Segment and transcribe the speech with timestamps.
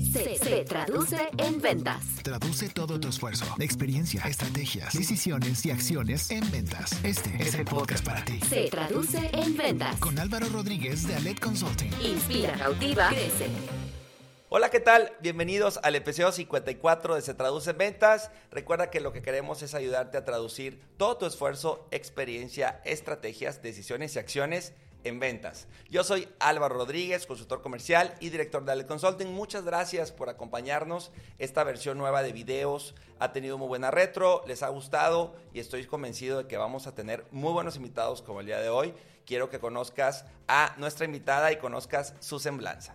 [0.00, 2.04] se, se traduce en ventas.
[2.22, 6.92] Traduce todo tu esfuerzo, experiencia, estrategias, decisiones y acciones en ventas.
[7.04, 8.40] Este es el podcast para ti.
[8.48, 9.96] Se traduce en ventas.
[9.98, 11.90] Con Álvaro Rodríguez de Alet Consulting.
[12.02, 13.46] Inspira, cautiva, crece.
[14.50, 15.12] Hola, ¿qué tal?
[15.20, 18.30] Bienvenidos al episodio 54 de Se Traduce en Ventas.
[18.50, 24.16] Recuerda que lo que queremos es ayudarte a traducir todo tu esfuerzo, experiencia, estrategias, decisiones
[24.16, 24.72] y acciones
[25.04, 25.66] en ventas.
[25.88, 29.32] Yo soy Álvaro Rodríguez, consultor comercial y director de Ale Consulting.
[29.32, 31.10] Muchas gracias por acompañarnos.
[31.38, 35.86] Esta versión nueva de videos ha tenido muy buena retro, les ha gustado y estoy
[35.86, 38.94] convencido de que vamos a tener muy buenos invitados como el día de hoy.
[39.24, 42.94] Quiero que conozcas a nuestra invitada y conozcas su semblanza.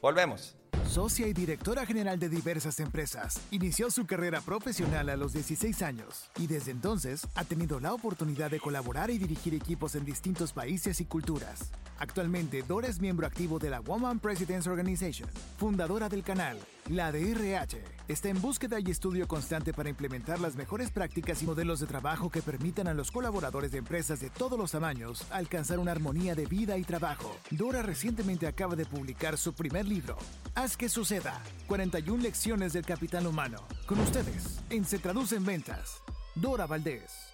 [0.00, 0.59] Volvemos.
[0.90, 6.28] Socia y directora general de diversas empresas, inició su carrera profesional a los 16 años
[6.36, 11.00] y desde entonces ha tenido la oportunidad de colaborar y dirigir equipos en distintos países
[11.00, 11.70] y culturas.
[12.00, 16.58] Actualmente, Dora es miembro activo de la Woman Presidents Organization, fundadora del canal,
[16.88, 17.99] la de RH.
[18.10, 22.28] Está en búsqueda y estudio constante para implementar las mejores prácticas y modelos de trabajo
[22.28, 26.44] que permitan a los colaboradores de empresas de todos los tamaños alcanzar una armonía de
[26.46, 27.36] vida y trabajo.
[27.52, 30.16] Dora recientemente acaba de publicar su primer libro,
[30.56, 33.58] Haz que suceda, 41 lecciones del capital humano.
[33.86, 36.02] Con ustedes, en Se Traduce en Ventas,
[36.34, 37.30] Dora Valdés.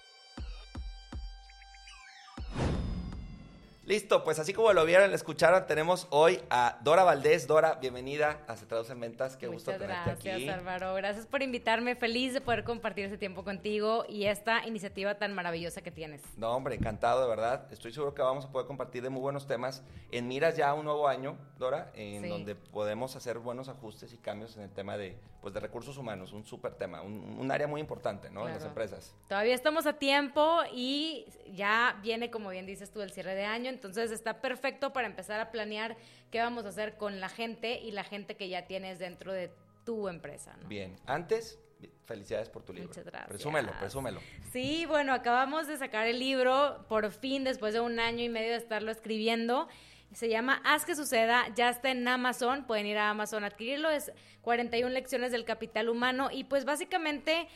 [3.87, 7.47] Listo, pues así como lo vieron, lo escucharon, tenemos hoy a Dora Valdés.
[7.47, 9.37] Dora, bienvenida a Se Traduce en Ventas.
[9.37, 10.49] Qué gusto tenerte gracias, aquí.
[10.49, 10.93] Álvaro.
[10.95, 11.95] Gracias por invitarme.
[11.95, 16.21] Feliz de poder compartir este tiempo contigo y esta iniciativa tan maravillosa que tienes.
[16.35, 17.71] No, hombre, encantado, de verdad.
[17.71, 19.81] Estoy seguro que vamos a poder compartir de muy buenos temas.
[20.11, 22.27] En miras ya un nuevo año, Dora, en Sí.
[22.27, 26.33] donde podemos hacer buenos ajustes y cambios en el tema de, pues, de recursos humanos,
[26.33, 28.49] un súper tema, un, un área muy importante, ¿no?
[28.49, 29.15] En las empresas.
[29.29, 33.76] Todavía estamos a tiempo y ya viene, como bien dices tú, el cierre de año.
[33.77, 35.95] Entonces está perfecto para empezar a planear
[36.31, 39.51] qué vamos a hacer con la gente y la gente que ya tienes dentro de
[39.85, 40.55] tu empresa.
[40.61, 40.67] ¿no?
[40.67, 41.59] Bien, antes,
[42.05, 42.89] felicidades por tu libro.
[42.89, 43.29] Muchas gracias.
[43.29, 44.19] Presúmelo, presúmelo.
[44.51, 48.51] Sí, bueno, acabamos de sacar el libro, por fin, después de un año y medio
[48.51, 49.67] de estarlo escribiendo.
[50.13, 53.89] Se llama Haz que suceda, ya está en Amazon, pueden ir a Amazon a adquirirlo,
[53.89, 57.47] es 41 lecciones del capital humano y pues básicamente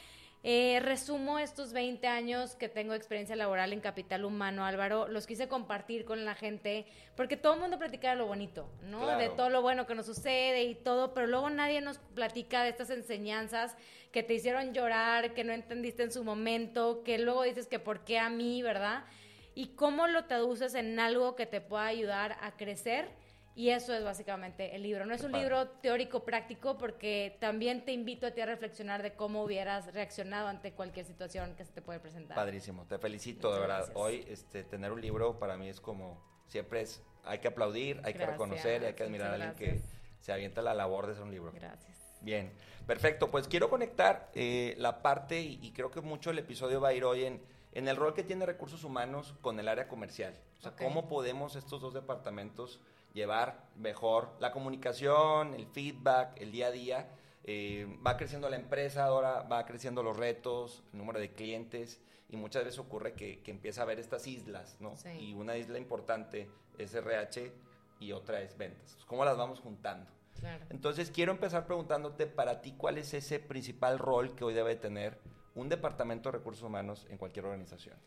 [0.43, 5.47] eh, resumo estos 20 años que tengo experiencia laboral en capital humano, Álvaro, los quise
[5.47, 9.01] compartir con la gente porque todo el mundo platica de lo bonito, ¿no?
[9.01, 9.19] Claro.
[9.19, 12.69] De todo lo bueno que nos sucede y todo, pero luego nadie nos platica de
[12.69, 13.75] estas enseñanzas
[14.11, 18.03] que te hicieron llorar, que no entendiste en su momento, que luego dices que por
[18.03, 19.05] qué a mí, ¿verdad?
[19.53, 23.09] Y cómo lo traduces en algo que te pueda ayudar a crecer.
[23.55, 25.05] Y eso es básicamente el libro.
[25.05, 25.43] No es Qué un padre.
[25.45, 30.47] libro teórico práctico porque también te invito a ti a reflexionar de cómo hubieras reaccionado
[30.47, 32.35] ante cualquier situación que se te puede presentar.
[32.35, 33.77] Padrísimo, te felicito, de verdad.
[33.77, 33.97] gracias.
[33.97, 38.13] Hoy este, tener un libro para mí es como, siempre es, hay que aplaudir, hay
[38.13, 39.81] que reconocer y hay que admirar a muchas alguien que
[40.21, 41.51] se avienta la labor de hacer un libro.
[41.51, 41.97] Gracias.
[42.21, 42.53] Bien,
[42.87, 43.31] perfecto.
[43.31, 46.93] Pues quiero conectar eh, la parte y, y creo que mucho el episodio va a
[46.93, 47.41] ir hoy en,
[47.73, 50.35] en el rol que tiene recursos humanos con el área comercial.
[50.59, 52.79] O sea, cómo podemos estos dos departamentos
[53.13, 57.09] llevar mejor la comunicación, el feedback, el día a día.
[57.43, 62.37] Eh, va creciendo la empresa, ahora va creciendo los retos, el número de clientes y
[62.37, 64.95] muchas veces ocurre que, que empieza a haber estas islas, ¿no?
[64.95, 65.09] Sí.
[65.09, 67.51] Y una isla importante es RH
[67.99, 68.97] y otra es ventas.
[69.07, 70.09] ¿Cómo las vamos juntando?
[70.39, 70.65] Claro.
[70.69, 75.19] Entonces quiero empezar preguntándote para ti cuál es ese principal rol que hoy debe tener
[75.55, 77.97] un departamento de recursos humanos en cualquier organización.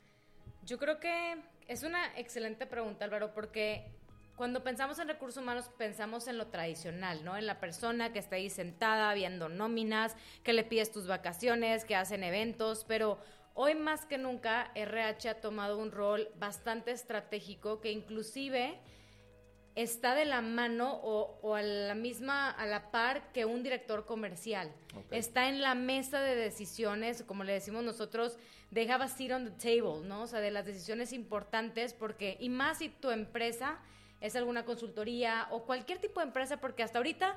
[0.65, 1.37] Yo creo que
[1.69, 3.93] es una excelente pregunta, Álvaro, porque
[4.37, 7.37] cuando pensamos en recursos humanos pensamos en lo tradicional, ¿no?
[7.37, 11.95] En la persona que está ahí sentada viendo nóminas, que le pides tus vacaciones, que
[11.95, 13.19] hacen eventos, pero
[13.55, 18.79] hoy más que nunca RH ha tomado un rol bastante estratégico que inclusive
[19.77, 24.05] está de la mano o, o a la misma, a la par que un director
[24.05, 24.73] comercial.
[25.11, 28.39] Está en la mesa de decisiones, como le decimos nosotros,
[28.73, 30.23] they have a seat on the table, ¿no?
[30.23, 33.79] O sea, de las decisiones importantes, porque, y más si tu empresa
[34.25, 37.37] es alguna consultoría o cualquier tipo de empresa, porque hasta ahorita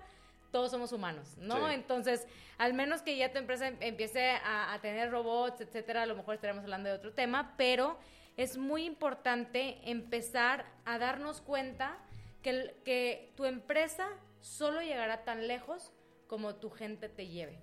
[0.52, 1.68] todos somos humanos, ¿no?
[1.68, 1.74] Sí.
[1.74, 2.26] Entonces,
[2.58, 6.16] al menos que ya tu empresa em- empiece a, a tener robots, etcétera, a lo
[6.16, 7.98] mejor estaremos hablando de otro tema, pero
[8.38, 11.98] es muy importante empezar a darnos cuenta
[12.42, 14.08] que, que tu empresa
[14.40, 15.92] solo llegará tan lejos
[16.28, 17.60] como tu gente te lleve.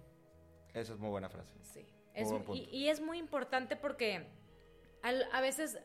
[0.75, 1.55] Esa es muy buena frase.
[1.63, 1.87] Sí.
[2.13, 4.27] Es- buen y, es muy importante porque
[5.03, 5.79] al- a veces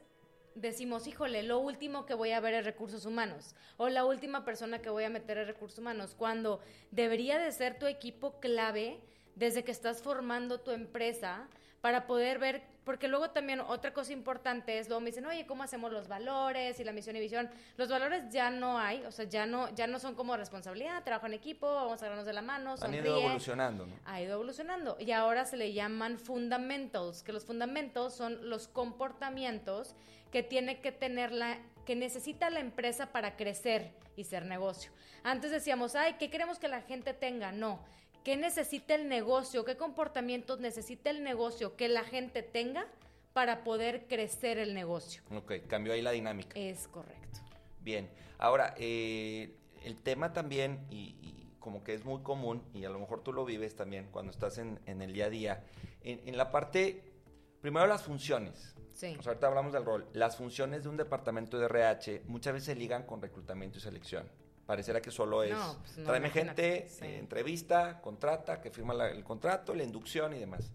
[0.55, 4.81] decimos, híjole, lo último que voy a ver es recursos humanos o la última persona
[4.81, 6.59] que voy a meter es recursos humanos, cuando
[6.91, 8.99] debería de ser tu equipo clave
[9.35, 11.47] desde que estás formando tu empresa
[11.81, 15.63] para poder ver, porque luego también otra cosa importante es, luego me dicen, oye, ¿cómo
[15.63, 17.49] hacemos los valores y la misión y visión?
[17.77, 21.27] Los valores ya no hay, o sea, ya no, ya no son como responsabilidad, trabajo
[21.27, 23.95] en equipo, vamos a agarrarnos de la mano, Han ido evolucionando, ¿no?
[24.05, 29.95] Ha ido evolucionando y ahora se le llaman fundamentals, que los fundamentals son los comportamientos
[30.31, 34.91] que tiene que tener la que necesita la empresa para crecer y ser negocio.
[35.23, 37.83] Antes decíamos, "Ay, ¿qué queremos que la gente tenga?" No,
[38.23, 39.65] ¿qué necesita el negocio?
[39.65, 42.87] ¿Qué comportamientos necesita el negocio que la gente tenga
[43.33, 45.21] para poder crecer el negocio?
[45.31, 46.59] Ok, cambió ahí la dinámica.
[46.59, 47.39] Es correcto.
[47.81, 52.89] Bien, ahora, eh, el tema también, y, y como que es muy común, y a
[52.89, 55.63] lo mejor tú lo vives también cuando estás en, en el día a día,
[56.03, 57.03] en, en la parte,
[57.61, 58.75] primero las funciones.
[58.93, 59.15] Sí.
[59.17, 60.05] O sea, ahorita hablamos del rol.
[60.11, 64.29] Las funciones de un departamento de RH muchas veces se ligan con reclutamiento y selección.
[64.69, 67.03] Pareciera que solo es No, pues no, tráeme gente, sí.
[67.03, 70.69] eh, entrevista, contrata, que firma la- el contrato, la inducción y demás.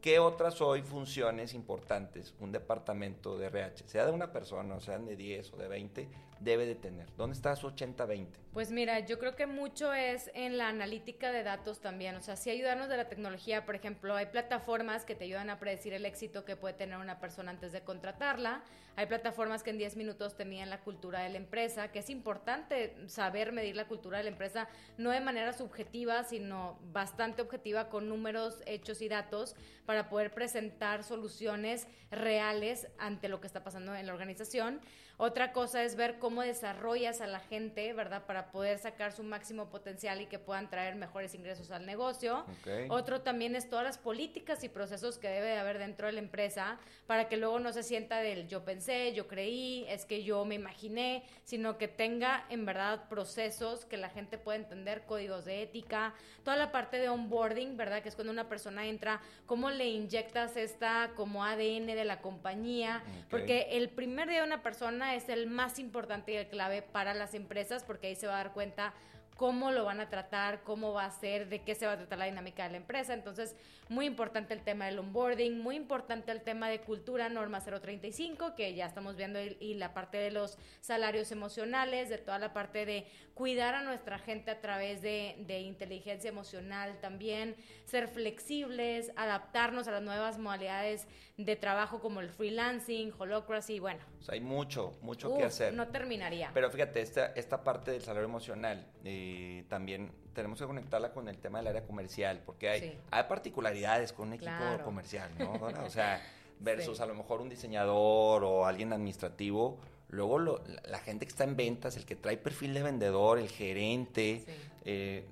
[0.00, 5.04] ¿Qué otras hoy funciones importantes un departamento de RH, sea de una persona, o sean
[5.04, 6.08] de 10 o de 20,
[6.40, 7.06] debe de tener?
[7.16, 8.26] ¿Dónde está su 80-20?
[8.52, 12.16] Pues mira, yo creo que mucho es en la analítica de datos también.
[12.16, 15.60] O sea, sí ayudarnos de la tecnología, por ejemplo, hay plataformas que te ayudan a
[15.60, 18.64] predecir el éxito que puede tener una persona antes de contratarla.
[18.96, 22.10] Hay plataformas que en 10 minutos te miden la cultura de la empresa, que es
[22.10, 27.88] importante saber medir la cultura de la empresa, no de manera subjetiva, sino bastante objetiva
[27.88, 29.54] con números, hechos y datos
[29.86, 34.80] para poder presentar soluciones reales ante lo que está pasando en la organización.
[35.22, 38.24] Otra cosa es ver cómo desarrollas a la gente, ¿verdad?
[38.24, 42.46] Para poder sacar su máximo potencial y que puedan traer mejores ingresos al negocio.
[42.48, 42.88] Ok.
[42.88, 46.20] Otro también es todas las políticas y procesos que debe de haber dentro de la
[46.20, 50.46] empresa para que luego no se sienta del yo pensé, yo creí, es que yo
[50.46, 55.62] me imaginé, sino que tenga en verdad procesos que la gente pueda entender, códigos de
[55.62, 56.14] ética,
[56.44, 58.02] toda la parte de onboarding, ¿verdad?
[58.02, 63.02] Que es cuando una persona entra, cómo le inyectas esta como ADN de la compañía,
[63.04, 63.26] Ok.
[63.28, 67.14] porque el primer día de una persona es el más importante y el clave para
[67.14, 68.94] las empresas porque ahí se va a dar cuenta
[69.40, 72.18] cómo lo van a tratar, cómo va a ser, de qué se va a tratar
[72.18, 73.14] la dinámica de la empresa.
[73.14, 73.56] Entonces,
[73.88, 78.74] muy importante el tema del onboarding, muy importante el tema de cultura, norma 035, que
[78.74, 82.84] ya estamos viendo, y, y la parte de los salarios emocionales, de toda la parte
[82.84, 87.56] de cuidar a nuestra gente a través de, de inteligencia emocional también,
[87.86, 91.08] ser flexibles, adaptarnos a las nuevas modalidades
[91.38, 95.72] de trabajo como el freelancing, holocracy, bueno, O sea, hay mucho, mucho uf, que hacer.
[95.72, 96.50] no terminaría.
[96.52, 99.29] Pero fíjate, esta, esta parte del salario emocional eh,
[99.68, 102.92] también tenemos que conectarla con el tema del área comercial, porque hay, Sí.
[103.10, 104.84] hay particularidades con un equipo Claro.
[104.84, 105.52] comercial, ¿no?
[105.54, 106.22] O sea,
[106.60, 107.02] versus Sí.
[107.02, 109.78] a lo mejor un diseñador o alguien administrativo.
[110.08, 113.38] Luego lo- la, la gente que está en ventas, el que trae perfil de vendedor,
[113.38, 114.52] el gerente, Sí.
[114.84, 115.24] eh,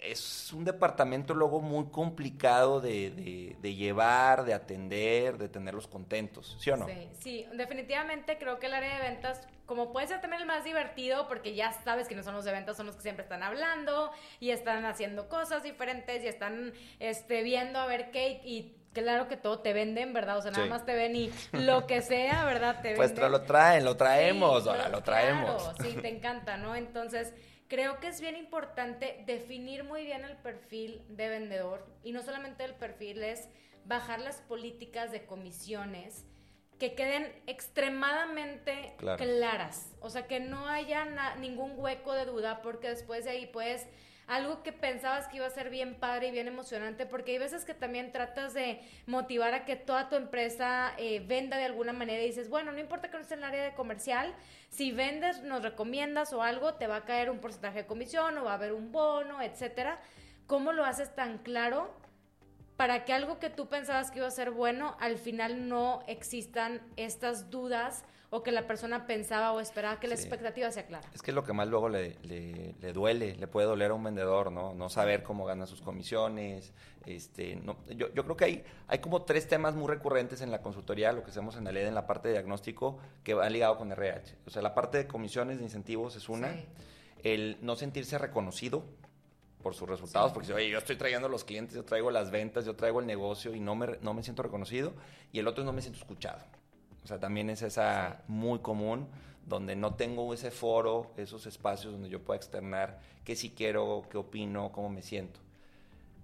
[0.00, 6.56] es un departamento luego muy complicado de, de- de llevar, de atender, de tenerlos contentos,
[6.60, 6.86] ¿sí o no?
[6.86, 10.64] Sí, sí, definitivamente creo que el área de ventas, como puede ser también el más
[10.64, 13.42] divertido, porque ya sabes que no son los de ventas, son los que siempre están
[13.42, 19.26] hablando y están haciendo cosas diferentes y están este, viendo a ver qué y claro
[19.26, 20.36] que todo te venden, ¿verdad?
[20.36, 20.70] O sea, nada Sí.
[20.70, 22.82] más te ven y lo que sea, ¿verdad?
[22.82, 23.24] Te Pues venden.
[23.24, 25.62] tra- lo traen, lo traemos, Sí, claro, lo traemos.
[25.62, 26.76] claro, sí, te encanta, ¿no?
[26.76, 27.32] Entonces,
[27.72, 32.64] creo que es bien importante definir muy bien el perfil de vendedor y no solamente
[32.64, 33.48] el perfil es
[33.86, 36.26] bajar las políticas de comisiones
[36.78, 39.24] que queden extremadamente Claro.
[39.24, 43.86] claras, o sea, que no haya ningún hueco de duda porque después de ahí puedes
[44.26, 47.64] algo que pensabas que iba a ser bien padre y bien emocionante, porque hay veces
[47.64, 52.22] que también tratas de motivar a que toda tu empresa eh, venda de alguna manera
[52.22, 54.34] y dices, bueno, no importa que no esté en el área de comercial,
[54.68, 58.44] si vendes, nos recomiendas o algo, te va a caer un porcentaje de comisión o
[58.44, 60.00] va a haber un bono, etcétera.
[60.46, 61.94] ¿Cómo lo haces tan claro
[62.76, 66.80] para que algo que tú pensabas que iba a ser bueno, al final no existan
[66.96, 70.22] estas dudas o que la persona pensaba o esperaba que la Sí.
[70.22, 71.06] expectativa sea clara?
[71.14, 73.94] Es que es lo que más luego le, le- le duele, le puede doler a
[73.94, 74.72] un vendedor, ¿no?
[74.72, 76.72] No saber cómo gana sus comisiones.
[77.04, 80.62] Este, no, yo, yo creo que hay, hay como tres temas muy recurrentes en la
[80.62, 83.76] consultoría, lo que hacemos en la LED, en la parte de diagnóstico, que va ligado
[83.76, 84.36] con RH.
[84.46, 86.54] O sea, la parte de comisiones, de incentivos es una.
[86.54, 86.64] Sí.
[87.24, 88.82] El no sentirse reconocido
[89.62, 90.34] por sus resultados, Sí.
[90.34, 93.54] porque oye, yo estoy trayendo los clientes, yo traigo las ventas, yo traigo el negocio
[93.54, 94.92] y no me, no me siento reconocido.
[95.32, 96.42] Y el otro es no me siento escuchado.
[97.04, 98.22] O sea, también es esa Sí.
[98.28, 99.08] muy común,
[99.46, 104.18] donde no tengo ese foro, esos espacios donde yo pueda externar qué sí quiero, qué
[104.18, 105.40] opino, cómo me siento.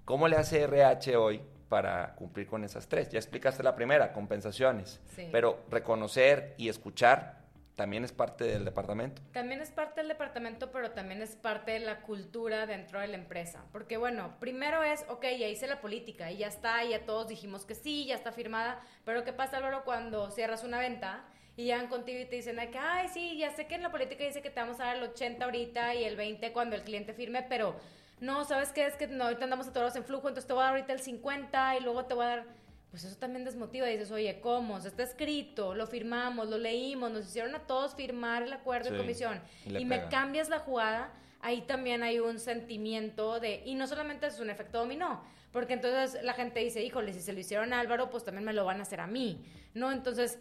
[0.04, 3.10] ¿Cómo le hace RH hoy para cumplir con esas tres?
[3.10, 5.00] Ya explicaste la primera, compensaciones.
[5.14, 5.28] Sí.
[5.32, 7.38] Pero reconocer y escuchar
[7.78, 9.22] también es parte del departamento.
[9.32, 13.14] También es parte del departamento, pero también es parte de la cultura dentro de la
[13.14, 13.64] empresa.
[13.70, 17.28] Porque bueno, primero es, ok, ya hice la política y ya está, y ya todos
[17.28, 21.24] dijimos que sí, ya está firmada, pero ¿qué pasa, Álvaro, cuando cierras una venta?
[21.56, 24.24] Y llegan contigo y te dicen, que, ay, sí, ya sé que en la política
[24.24, 27.12] dice que te vamos a dar el 80 ahorita y el 20 cuando el cliente
[27.12, 27.76] firme, pero
[28.18, 28.86] no, ¿sabes qué?
[28.86, 30.92] Es que no, ahorita andamos a todos en flujo, entonces te voy a dar ahorita
[30.92, 32.44] el 50 y luego te voy a dar
[32.90, 33.88] pues eso también desmotiva.
[33.90, 34.78] Y dices, oye, ¿cómo?
[34.78, 39.40] está escrito, lo firmamos, lo leímos, nos hicieron a todos firmar el acuerdo de comisión
[39.66, 44.40] y, me cambias la jugada, ahí también hay un sentimiento de, y no solamente es
[44.40, 48.10] un efecto dominó, porque entonces la gente dice, híjole, si se lo hicieron a Álvaro,
[48.10, 49.92] pues también me lo van a hacer a mí, ¿no?
[49.92, 50.38] Entonces,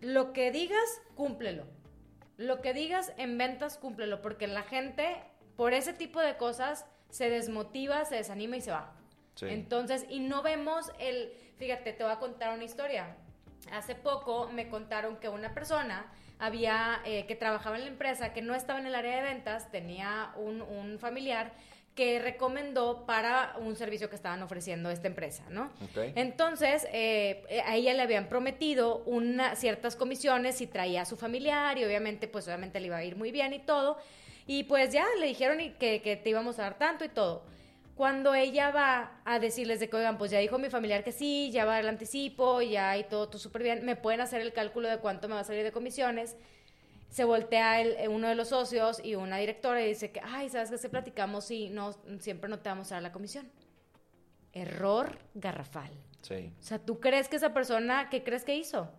[0.00, 1.66] lo que digas, cúmplelo.
[2.36, 5.14] Lo que digas en ventas, cúmplelo, porque la gente,
[5.56, 8.94] por ese tipo de cosas, se desmotiva, se desanima y se va.
[9.42, 13.14] Entonces, y no vemos el, fíjate, te voy a contar una historia.
[13.70, 18.40] Hace poco me contaron que una persona había, eh, que trabajaba en la empresa, que
[18.40, 21.52] no estaba en el área de ventas, tenía un, un familiar
[21.94, 25.70] que recomendó para un servicio que estaban ofreciendo esta empresa, ¿no?
[26.14, 31.18] Entonces, eh, eh, a ella le habían prometido una, ciertas comisiones si traía a su
[31.18, 33.98] familiar y obviamente, pues obviamente le iba a ir muy bien y todo.
[34.46, 37.42] Y pues ya le dijeron que, que te íbamos a dar tanto y todo
[38.00, 41.50] cuando ella va a decirles de que, oigan, pues ya dijo mi familiar que sí,
[41.52, 44.88] ya va el anticipo, ya hay todo, todo súper bien, me pueden hacer el cálculo
[44.88, 46.34] de cuánto me va a salir de comisiones.
[47.10, 50.70] Se voltea el, uno de los socios y una directora y dice que, ay, ¿sabes
[50.70, 50.78] qué?
[50.78, 53.52] Se platicamos y no, siempre no te vamos a dar la comisión.
[54.54, 55.90] Error garrafal.
[56.22, 56.54] Sí.
[56.58, 58.90] O sea, ¿tú crees que esa persona, qué crees que hizo?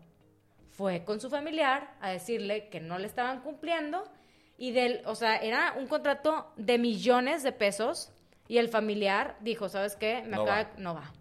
[0.70, 4.04] Fue con su familiar a decirle que no le estaban cumpliendo
[4.60, 8.14] y del, o sea, era un contrato de millones de pesos
[8.52, 10.24] y el familiar dijo, ¿sabes qué?
[10.24, 10.70] Me no acaba, va.
[10.76, 11.14] no va.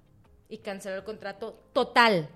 [0.49, 2.29] Y canceló el contrato total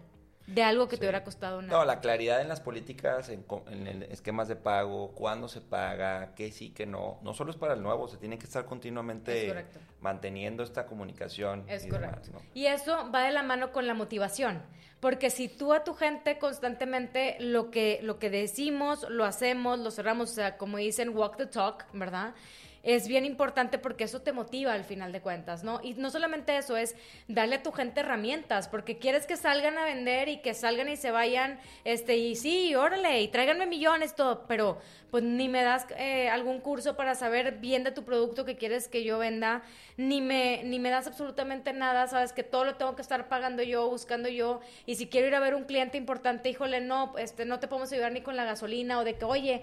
[0.47, 1.77] de algo que te hubiera costado nada.
[1.77, 6.53] No, la claridad en las políticas, en, en esquemas de pago, cuándo se paga, qué
[6.53, 7.19] sí, qué no.
[7.23, 9.67] No solo es para el nuevo, se tiene que estar continuamente
[9.99, 11.65] manteniendo esta comunicación.
[11.67, 12.31] Es correcto.
[12.55, 14.63] Y eso va de la mano con la motivación.
[15.01, 19.91] Porque si tú a tu gente constantemente lo que, lo que decimos, lo hacemos, lo
[19.91, 22.33] cerramos, o sea, como dicen, walk the talk, ¿verdad?
[22.85, 25.81] Es bien importante porque eso te motiva al final de cuentas, ¿no?
[25.83, 26.95] Y no solamente eso, es
[27.29, 30.97] darle a tu gente herramientas, porque quieres que salgan a vender y que salgan y
[30.97, 34.79] se vayan, este, y sí, órale, y tráiganme millones, todo, pero
[35.11, 38.89] pues ni me das eh, algún curso para saber bien de tu producto que quieres
[38.89, 39.63] que yo venda,
[39.97, 43.63] ni me, ni me das absolutamente nada, sabes que todo lo tengo que estar pagando
[43.63, 47.45] yo, buscando yo, y si quiero ir a ver un cliente importante, híjole, no, este,
[47.45, 49.63] no te podemos ayudar ni con la gasolina, o de que, oye,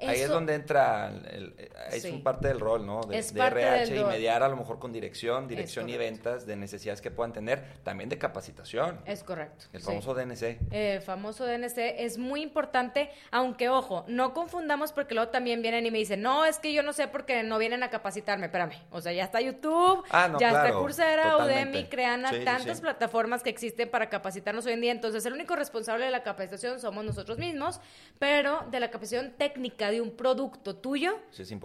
[0.00, 1.54] ahí es donde entra, el,
[1.92, 3.02] es un parte del rol, ¿no?
[3.02, 7.10] De, RH y mediar a lo mejor con dirección, dirección y ventas de necesidades que
[7.10, 9.00] puedan tener, también de capacitación.
[9.04, 9.66] Es correcto.
[9.72, 10.58] El famoso DNC.
[10.70, 15.90] El famoso DNC es muy importante, aunque ojo, no confundamos porque luego también vienen y
[15.90, 19.00] me dicen, no, es que yo no sé porque no vienen a capacitarme, espérame, o
[19.00, 24.08] sea, ya está YouTube, ah, ya está Coursera, Udemy, Creana, tantas plataformas que existen para
[24.08, 27.80] capacitarnos hoy en día, entonces el único responsable de la capacitación somos nosotros mismos,
[28.18, 31.18] pero de la capacitación técnica de un producto tuyo,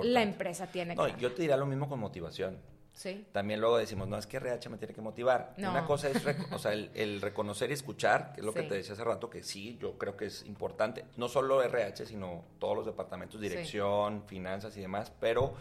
[0.03, 2.59] la empresa tiene no, yo te diría lo mismo con motivación.
[2.93, 3.25] Sí.
[3.31, 5.53] También luego decimos, no, es que RH me tiene que motivar.
[5.57, 6.21] Una cosa es
[6.51, 9.43] o sea, el, reconocer y escuchar, que es lo que te decía hace rato, que
[9.43, 11.05] sí, yo creo que es importante.
[11.17, 15.53] No solo RH, sino todos los departamentos, dirección, finanzas y demás, pero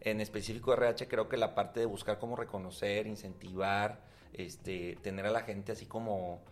[0.00, 4.00] en específico RH creo que la parte de buscar cómo reconocer, incentivar,
[4.32, 6.42] este, tener a la gente así como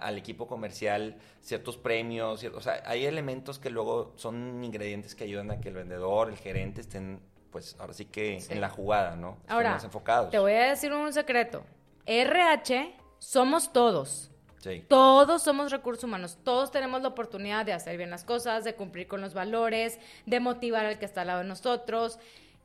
[0.00, 5.50] al equipo comercial ciertos premios, o sea, hay elementos que luego son ingredientes que ayudan
[5.50, 7.20] a que el vendedor, el gerente estén
[7.54, 9.38] pues ahora sí que en la jugada, ¿no?
[9.46, 10.32] Ahora, enfocados.
[10.32, 11.64] te voy a decir un secreto.
[12.04, 14.32] RH somos todos.
[14.58, 14.84] Sí.
[14.88, 19.06] Todos somos recursos humanos, todos tenemos la oportunidad de hacer bien las cosas, de cumplir
[19.06, 22.18] con los valores, de motivar al que está al lado de nosotros.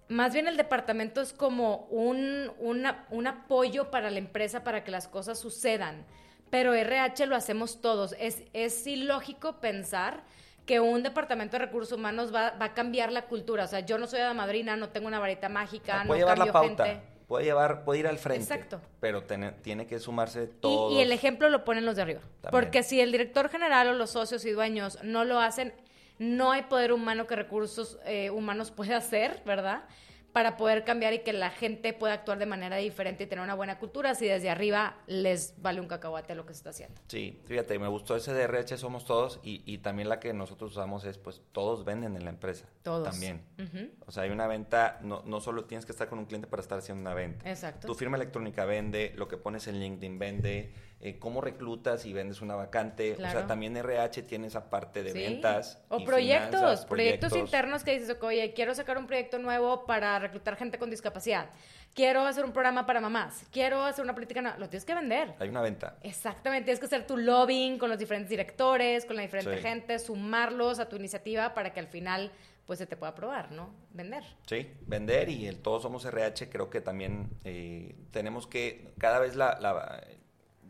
[0.07, 5.07] Más bien el departamento es como un, un apoyo para la empresa para que las
[5.07, 6.03] cosas sucedan.
[6.49, 8.15] Pero RH lo hacemos todos.
[8.17, 10.23] Es, es ilógico pensar
[10.65, 13.63] que un departamento de recursos humanos va, a cambiar la cultura.
[13.63, 16.27] O sea, yo no soy de madrina, no tengo una varita mágica, ah, puede no
[16.27, 18.41] llevar la pauta, Puede llevar, puede ir al frente.
[18.41, 18.81] Exacto.
[18.99, 20.91] Pero tiene que sumarse todo.
[20.91, 22.21] Y, el ejemplo lo ponen los de arriba.
[22.49, 25.73] Porque si el director general o los socios y dueños no lo hacen,
[26.17, 29.83] no hay poder humano que recursos eh, humanos pueda hacer, ¿verdad?
[30.33, 33.55] Para poder cambiar y que la gente pueda actuar de manera diferente y tener una
[33.55, 37.01] buena cultura si desde arriba les vale un cacahuate lo que se está haciendo.
[37.07, 40.71] Sí, fíjate, me gustó ese de RH Somos Todos y, y también la que nosotros
[40.71, 42.65] usamos es, pues, todos venden en la empresa.
[42.83, 43.09] Todos.
[43.09, 43.41] También.
[44.05, 46.61] O sea, hay una venta, no, no solo tienes que estar con un cliente para
[46.61, 47.49] estar haciendo una venta.
[47.49, 47.87] Exacto.
[47.87, 52.41] Tu firma electrónica vende, lo que pones en LinkedIn vende, eh, cómo reclutas y vendes
[52.41, 53.13] una vacante.
[53.13, 55.19] O sea, también RH tiene esa parte de Sí.
[55.19, 55.81] ventas.
[55.87, 60.19] O y proyectos, finanzas, proyectos, internos que dices, oye, quiero sacar un proyecto nuevo para
[60.19, 61.49] reclutar gente con discapacidad.
[61.93, 63.45] Quiero hacer un programa para mamás.
[63.51, 64.57] Quiero hacer una política nueva.
[64.57, 65.33] Lo tienes que vender.
[65.39, 65.95] Hay una venta.
[66.03, 69.61] Exactamente, tienes que hacer tu lobbying con los diferentes directores, con la diferente Sí.
[69.61, 72.31] gente, sumarlos a tu iniciativa para que al final
[72.65, 73.73] pues se te pueda aprobar, ¿no?
[73.93, 74.23] Vender.
[74.45, 79.35] Sí, vender y el Todos Somos RH creo que también eh, tenemos que, cada vez
[79.35, 80.03] la, la-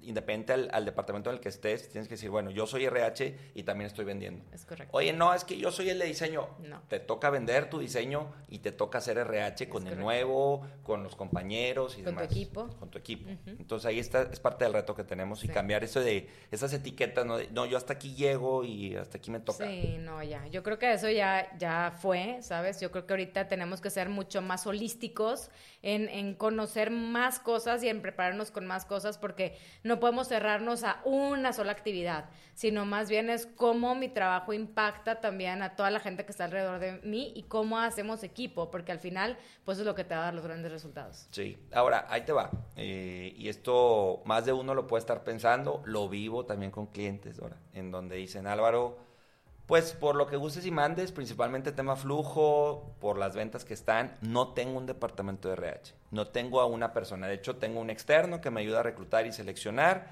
[0.03, 3.35] independiente al, al departamento en el que estés, tienes que decir, bueno, yo soy RH
[3.55, 4.43] y también estoy vendiendo.
[4.53, 4.95] Es correcto.
[4.97, 6.47] Oye, no, es que yo soy el de diseño.
[6.59, 6.81] No.
[6.87, 11.15] Te toca vender tu diseño y te toca hacer RH con el nuevo, con los
[11.15, 12.31] compañeros y Con tu demás.
[12.31, 12.67] equipo.
[12.79, 13.29] Con tu equipo.
[13.45, 17.25] Entonces ahí está, es parte del reto que tenemos y cambiar eso de esas etiquetas,
[17.25, 17.37] ¿no?
[17.37, 19.65] De, no, yo hasta aquí llego y hasta aquí me toca.
[19.67, 20.47] Sí, no, ya.
[20.47, 22.79] Yo creo que eso ya, ya fue, ¿sabes?
[22.79, 25.49] Yo creo que ahorita tenemos que ser mucho más holísticos
[25.81, 30.83] en, en conocer más cosas y en prepararnos con más cosas porque no podemos cerrarnos
[30.83, 35.89] a una sola actividad, sino más bien es cómo mi trabajo impacta también a toda
[35.89, 39.79] la gente que está alrededor de mí y cómo hacemos equipo, porque al final, pues
[39.79, 41.29] es lo que te va a dar los grandes resultados.
[41.31, 42.51] Sí, ahora ahí te va.
[42.75, 47.39] Eh, y esto más de uno lo puede estar pensando, lo vivo también con clientes
[47.39, 49.08] ahora, en donde dicen, Álvaro,
[49.69, 54.17] pues por lo que gustes y mandes, principalmente tema flujo, por las ventas que están,
[54.19, 57.91] no tengo un departamento de RH, no tengo a una persona, de hecho tengo un
[57.91, 60.07] externo que me ayuda a reclutar y seleccionar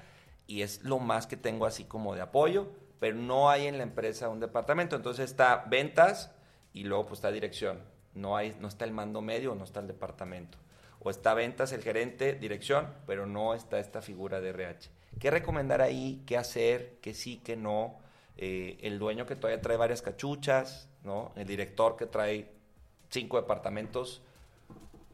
[0.46, 2.68] y es lo más que tengo así como de apoyo,
[3.00, 6.30] pero no hay en la empresa un departamento, entonces está ventas
[6.72, 7.80] y luego pues está dirección,
[8.14, 10.56] no, hay, no está el mando medio, no está el departamento
[11.00, 14.88] o está ventas el gerente, dirección, pero no está esta figura de RH.
[15.18, 16.22] ¿Qué recomendar ahí?
[16.26, 16.98] ¿Qué hacer?
[17.02, 17.40] ¿Qué sí?
[17.44, 18.06] ¿Qué no?
[18.38, 21.32] Eh, el dueño que todavía trae varias cachuchas, ¿no?
[21.34, 22.50] El director que trae
[23.10, 24.22] cinco departamentos.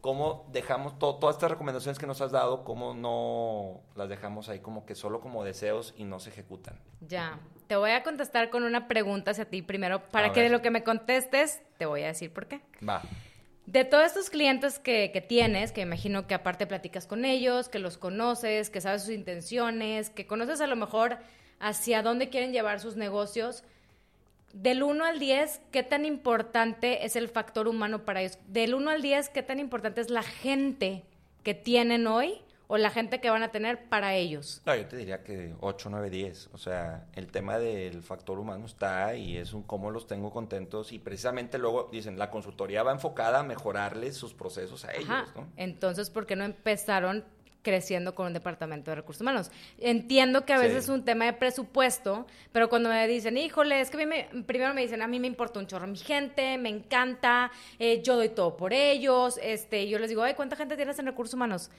[0.03, 4.59] ¿Cómo dejamos to- todas estas recomendaciones que nos has dado, cómo no las dejamos ahí
[4.61, 6.79] como que solo como deseos y no se ejecutan?
[7.01, 10.51] Ya, te voy a contestar con una pregunta hacia ti primero, para A que de
[10.51, 12.61] lo que me contestes, te voy a decir por qué.
[12.87, 13.01] Va.
[13.65, 17.79] De todos estos clientes que, que tienes, que imagino que aparte platicas con ellos, que
[17.79, 21.17] los conoces, que sabes sus intenciones, que conoces a lo mejor
[21.61, 23.65] hacia dónde quieren llevar sus negocios,
[24.55, 28.39] del 1 al 10, ¿qué tan importante es el factor humano para ellos?
[28.47, 31.05] Del 1 al 10, ¿qué tan importante es la gente
[31.43, 34.63] que tienen hoy o la gente que van a tener para ellos?
[34.65, 36.51] No, yo te diría que 8, 9, 10.
[36.53, 40.93] O sea, el tema del factor humano está y es un cómo los tengo contentos
[40.93, 45.33] y precisamente luego dicen, la consultoría va enfocada a mejorarles sus procesos a ellos, Ajá.
[45.35, 45.49] ¿no?
[45.57, 47.25] Entonces, ¿por qué no empezaron
[47.65, 49.51] creciendo con un departamento de recursos humanos?
[49.79, 50.67] Entiendo que a Sí.
[50.67, 54.07] veces es un tema de presupuesto, pero cuando me dicen, híjole, es que a mí
[54.07, 57.51] me- primero me dicen, a mí me importa un chorro mi gente, me encanta,
[57.81, 61.07] eh, yo doy todo por ellos, este, yo les digo, ay, ¿cuánta gente tienes en
[61.07, 61.71] recursos humanos?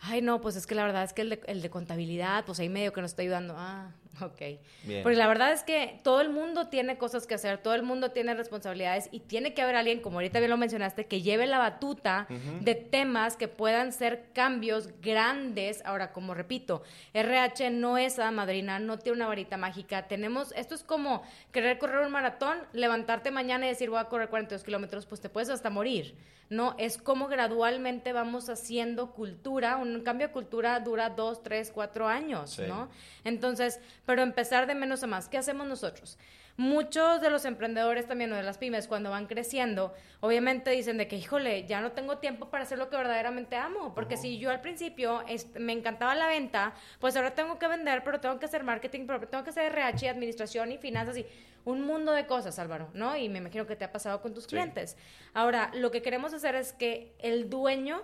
[0.00, 2.58] Ay, no, pues es que la verdad es que el de, el de contabilidad, pues
[2.58, 3.54] ahí medio que nos está ayudando.
[3.56, 4.40] Ah, ok.
[4.84, 5.02] Bien.
[5.02, 8.10] Porque la verdad es que todo el mundo tiene cosas que hacer, todo el mundo
[8.10, 11.58] tiene responsabilidades y tiene que haber alguien, como ahorita bien lo mencionaste, que lleve la
[11.58, 12.26] batuta
[12.60, 15.82] de temas que puedan ser cambios grandes.
[15.84, 20.06] Ahora, como repito, RH no es a madrina, no tiene una varita mágica.
[20.06, 21.22] Tenemos, esto es como
[21.52, 25.28] querer correr un maratón, levantarte mañana y decir voy a correr 42 kilómetros, pues te
[25.28, 26.14] puedes hasta morir.
[26.50, 29.76] No, es como gradualmente vamos haciendo cultura.
[29.78, 32.62] Un cambio de cultura dura dos, tres, cuatro años, Sí.
[32.68, 32.90] ¿no?
[33.24, 35.28] Entonces, pero empezar de menos a más.
[35.28, 36.18] ¿Qué hacemos nosotros?
[36.56, 41.08] Muchos de los emprendedores también o de las pymes cuando van creciendo, obviamente dicen de
[41.08, 44.50] que, híjole, ya no tengo tiempo para hacer lo que verdaderamente amo, porque si yo
[44.50, 45.24] al principio
[45.58, 49.26] me encantaba la venta, pues ahora tengo que vender, pero tengo que hacer marketing, pero
[49.26, 51.26] tengo que hacer RH, administración y finanzas y
[51.64, 53.16] un mundo de cosas, Álvaro, ¿no?
[53.16, 54.50] Y me imagino que te ha pasado con tus Sí.
[54.50, 54.96] clientes.
[55.32, 58.02] Ahora, lo que queremos hacer es que el dueño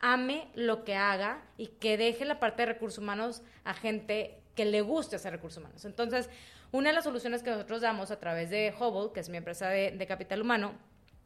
[0.00, 4.66] ame lo que haga y que deje la parte de recursos humanos a gente que
[4.66, 5.86] le guste hacer recursos humanos.
[5.86, 6.28] Entonces,
[6.70, 9.70] una de las soluciones que nosotros damos a través de Hubble, que es mi empresa
[9.70, 10.74] de, de capital humano,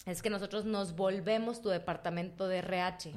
[0.06, 3.12] es que nosotros nos volvemos tu departamento de RH.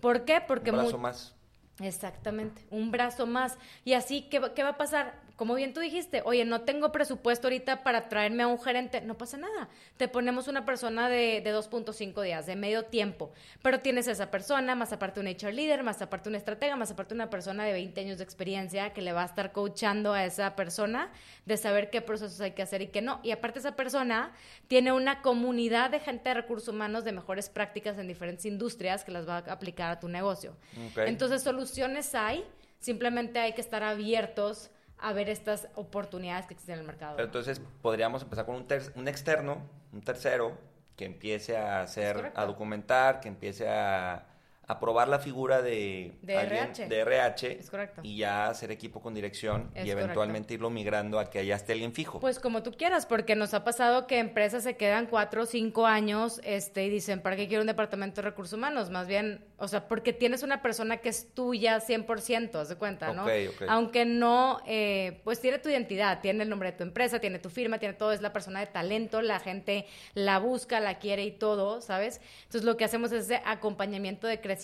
[0.00, 0.40] ¿Por qué?
[0.40, 1.34] Porque Un brazo más.
[1.78, 3.58] Exactamente, un brazo más.
[3.84, 5.20] Y así, ¿qué, qué va a pasar?
[5.40, 9.16] Como bien tú dijiste, oye, no tengo presupuesto ahorita para traerme a un gerente, no
[9.16, 9.70] pasa nada.
[9.96, 14.74] Te ponemos una persona de, de 2.5 días, de medio tiempo, pero tienes esa persona,
[14.74, 18.02] más aparte un HR leader, más aparte una estratega, más aparte una persona de 20
[18.02, 21.10] años de experiencia que le va a estar coachando a esa persona
[21.46, 23.20] de saber qué procesos hay que hacer y qué no.
[23.22, 24.34] Y aparte esa persona
[24.68, 29.10] tiene una comunidad de gente de recursos humanos de mejores prácticas en diferentes industrias que
[29.10, 30.54] las va a aplicar a tu negocio.
[30.96, 32.44] Entonces, soluciones hay,
[32.78, 34.70] simplemente hay que estar abiertos
[35.02, 37.16] a ver estas oportunidades que existen en el mercado.
[37.16, 39.58] Pero entonces podríamos empezar con un, ter- un externo,
[39.92, 40.56] un tercero,
[40.96, 44.26] que empiece a hacer, a documentar, que empiece a,
[44.70, 46.86] a probar la figura de, De RH.
[46.86, 48.02] de RH Es correcto.
[48.04, 51.72] y ya hacer equipo con dirección Es y eventualmente irlo migrando a que allá esté
[51.72, 52.20] alguien fijo.
[52.20, 55.86] Pues como tú quieras, porque nos ha pasado que empresas se quedan cuatro o cinco
[55.86, 58.90] años este, y dicen, ¿para qué quiero un departamento de recursos humanos?
[58.90, 63.12] Más bien, o sea, porque tienes una persona que es tuya 100%, haz de cuenta,
[63.12, 63.24] ¿no?
[63.24, 63.62] Ok, ok.
[63.68, 67.50] Aunque no, eh, pues tiene tu identidad, tiene el nombre de tu empresa, tiene tu
[67.50, 71.32] firma, tiene todo, es la persona de talento, la gente la busca, la quiere y
[71.32, 72.20] todo, ¿sabes?
[72.44, 74.59] Entonces lo que hacemos es ese acompañamiento de crecimiento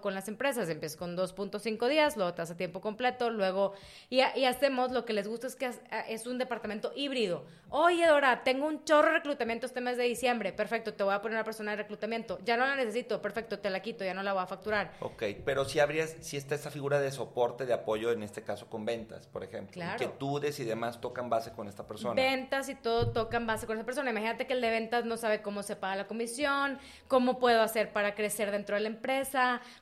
[0.00, 0.68] con las empresas.
[0.68, 3.72] Empiezas con 2.5 días, luego te hace tiempo completo, luego...
[4.08, 5.70] Y, y hacemos lo que les gusta es que
[6.08, 7.44] es, un departamento híbrido.
[7.68, 10.52] Oye, Dora, tengo un chorro de reclutamiento este mes de diciembre.
[10.52, 12.38] Perfecto, te voy a poner una persona de reclutamiento.
[12.44, 14.92] Ya no la necesito, perfecto, te la quito, ya no la voy a facturar.
[15.00, 18.68] Ok, pero si habrías, si está esa figura de soporte, de apoyo, en este caso
[18.68, 19.72] con ventas, por ejemplo.
[19.72, 19.92] Claro.
[19.92, 22.14] Inquietudes y demás tocan base con esta persona.
[22.14, 24.10] Ventas y todo tocan base con esa persona.
[24.10, 27.92] Imagínate que el de ventas no sabe cómo se paga la comisión, cómo puedo hacer
[27.92, 29.29] para crecer dentro de la empresa,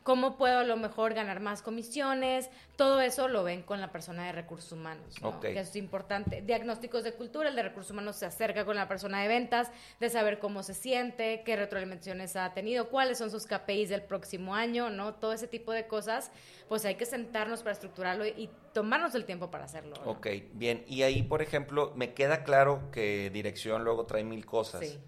[0.02, 2.50] cómo puedo a lo mejor ganar más comisiones.
[2.76, 5.30] Todo eso lo ven con la persona de recursos humanos, ¿no?
[5.30, 5.40] Ok.
[5.40, 6.42] que eso es importante.
[6.42, 10.10] Diagnósticos de cultura, el de recursos humanos se acerca con la persona de ventas, de
[10.10, 14.90] saber cómo se siente, qué retroalimentaciones ha tenido, cuáles son sus KPIs del próximo año,
[14.90, 15.14] ¿no?
[15.14, 16.30] Todo ese tipo de cosas,
[16.68, 19.96] pues hay que sentarnos para estructurarlo y, y tomarnos el tiempo para hacerlo.
[20.04, 20.12] ¿no?
[20.12, 20.84] Ok, bien.
[20.86, 24.86] Y ahí, por ejemplo, me queda claro que dirección luego trae mil cosas.
[24.86, 24.98] Sí.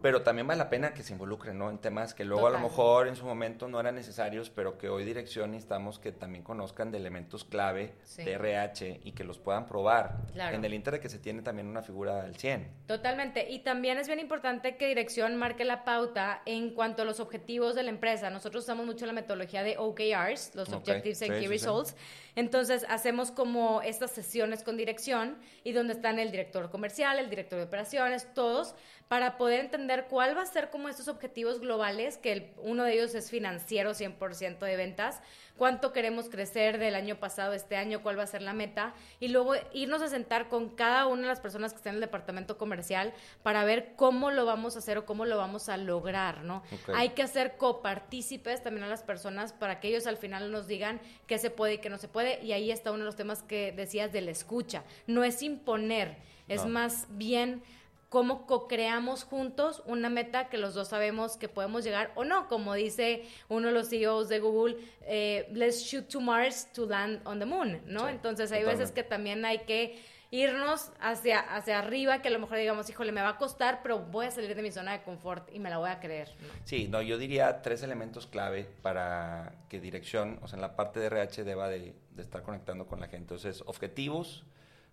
[0.00, 1.70] Pero también vale la pena que se involucren, ¿no?
[1.70, 4.88] En temas que luego a lo mejor en su momento no eran necesarios, pero que
[4.88, 8.22] hoy dirección necesitamos que también conozcan de elementos clave Sí.
[8.22, 10.18] de RH y que los puedan probar.
[10.32, 10.54] Claro.
[10.56, 12.68] En el inter de que se tiene también una figura al 100.
[12.86, 13.50] Totalmente.
[13.50, 17.74] Y también es bien importante que dirección marque la pauta en cuanto a los objetivos
[17.74, 18.30] de la empresa.
[18.30, 21.48] Nosotros usamos mucho la metodología de OKRs, los Ok, Objectives and sí, Key sí.
[21.48, 21.96] Results.
[22.38, 27.58] Entonces hacemos como estas sesiones con dirección y donde están el director comercial, el director
[27.58, 28.76] de operaciones, todos,
[29.08, 32.92] para poder entender cuál va a ser como estos objetivos globales, que el- uno de
[32.92, 35.20] ellos es financiero, 100% de ventas,
[35.58, 39.28] cuánto queremos crecer del año pasado, este año, cuál va a ser la meta, y
[39.28, 42.56] luego irnos a sentar con cada una de las personas que están en el departamento
[42.56, 46.62] comercial para ver cómo lo vamos a hacer o cómo lo vamos a lograr, ¿no?
[46.94, 51.00] Hay que hacer copartícipes también a las personas para que ellos al final nos digan
[51.26, 53.42] qué se puede y qué no se puede, y ahí está uno de los temas
[53.42, 54.84] que decías de la escucha.
[55.06, 56.16] No es imponer,
[56.46, 56.70] es No.
[56.70, 57.62] más bien
[58.08, 62.72] cómo co-creamos juntos una meta que los dos sabemos que podemos llegar o no, como
[62.74, 67.38] dice uno de los CEOs de Google, eh, let's shoot to Mars to land on
[67.38, 68.06] the moon, ¿no?
[68.06, 69.02] Sí, Entonces hay veces totalmente.
[69.02, 73.22] que también hay que irnos hacia, hacia arriba, que a lo mejor digamos, híjole, me
[73.22, 75.78] va a costar, pero voy a salir de mi zona de confort y me la
[75.78, 76.30] voy a creer.
[76.40, 76.48] ¿no?
[76.64, 81.00] Sí, no, yo diría tres elementos clave para que dirección, o sea, en la parte
[81.00, 83.34] de RH deba de, de estar conectando con la gente.
[83.34, 84.44] Entonces, objetivos,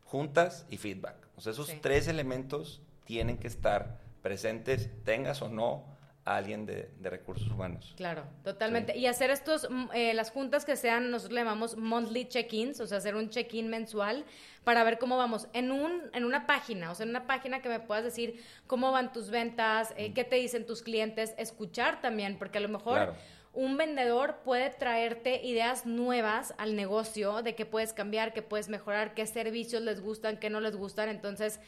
[0.05, 1.15] juntas y feedback.
[1.35, 1.79] O sea, esos Sí.
[1.81, 7.93] tres elementos tienen que estar presentes, tengas o no a alguien de, de recursos humanos.
[7.97, 8.93] Claro, totalmente.
[8.93, 8.99] Sí.
[8.99, 12.87] Y hacer estos, mm, eh, las juntas que sean, nosotros le llamamos monthly check-ins, o
[12.87, 14.25] sea, hacer un check-in mensual
[14.63, 17.69] para ver cómo vamos en un en una página, o sea, en una página que
[17.69, 22.39] me puedas decir cómo van tus ventas, eh, qué te dicen tus clientes, escuchar también,
[22.39, 23.15] porque a lo mejor Claro.
[23.53, 29.13] un vendedor puede traerte ideas nuevas al negocio de qué puedes cambiar, qué puedes mejorar,
[29.13, 31.59] qué servicios les gustan, qué no les gustan, entonces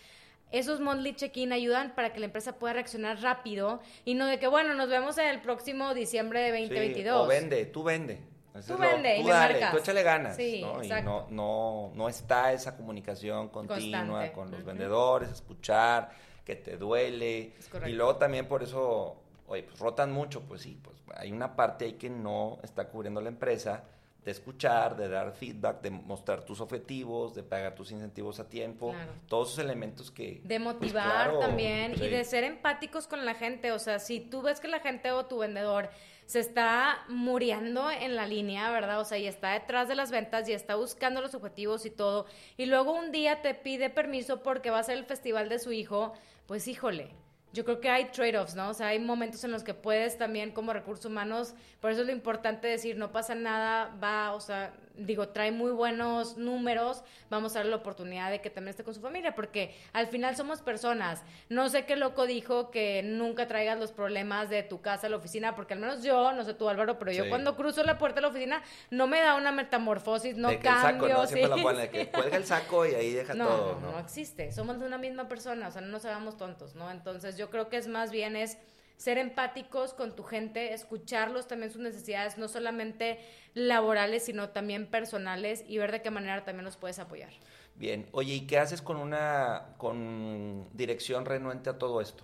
[0.51, 4.47] esos monthly check-in ayudan para que la empresa pueda reaccionar rápido y no de que,
[4.47, 7.21] bueno, nos vemos en el próximo diciembre de Sí, 2022.
[7.21, 8.21] o vende, tú vende.
[8.65, 9.71] Tú lo- vende y tú le dale, marcas.
[9.71, 10.83] tú échale ganas, Sí, ¿no?
[10.83, 14.31] Y no, no, no está esa comunicación continua Constante.
[14.31, 16.09] con los vendedores, escuchar,
[16.43, 17.53] que te duele.
[17.85, 21.85] Y luego también por eso, oye, pues rotan mucho, pues sí, pues hay una parte
[21.85, 23.83] ahí que no está cubriendo la empresa,
[24.27, 28.91] de escuchar, de dar feedback, de mostrar tus objetivos, de pagar tus incentivos a tiempo,
[28.91, 29.13] Claro.
[29.29, 30.41] todos esos elementos que...
[30.43, 33.71] De pues, motivar claro, también y de ser empáticos con la gente.
[33.71, 35.91] O sea, si tú ves que la gente o tu vendedor
[36.25, 38.99] se está muriendo en la línea, ¿verdad?
[38.99, 42.25] O sea, y está detrás de las ventas y está buscando los objetivos y todo,
[42.57, 45.71] y luego un día te pide permiso porque va a ser el festival de su
[45.71, 46.11] hijo,
[46.47, 47.13] pues híjole.
[47.53, 48.69] Yo creo que hay trade-offs, ¿no?
[48.69, 52.07] O sea, hay momentos en los que puedes también como recursos humanos, por eso es
[52.07, 57.55] lo importante decir, no pasa nada, va, o sea, digo, trae muy buenos números, vamos
[57.55, 60.61] a darle la oportunidad de que también esté con su familia, porque al final somos
[60.61, 61.23] personas.
[61.49, 65.17] No sé qué loco dijo que nunca traigas los problemas de tu casa a la
[65.17, 67.29] oficina, porque al menos yo, no sé tú Álvaro, pero yo Sí.
[67.29, 70.67] cuando cruzo la puerta de la oficina no me da una metamorfosis, no de que
[70.67, 71.13] el saco, cambio.
[71.17, 71.27] ¿no?
[71.27, 71.57] Siempre sí.
[71.57, 73.99] lo ponen que cuelga el saco y ahí deja No, todo, no, ¿no?
[73.99, 74.51] existe.
[74.51, 76.89] Somos de una misma persona, o sea, no nos hagamos tontos, ¿no?
[76.91, 78.57] Entonces yo creo que es más bien es
[78.97, 83.19] ser empáticos con tu gente, escucharlos también sus necesidades, no solamente
[83.53, 87.31] laborales, sino también personales y ver de qué manera también los puedes apoyar.
[87.75, 92.23] Bien, oye, ¿y qué haces con una con dirección renuente a todo esto?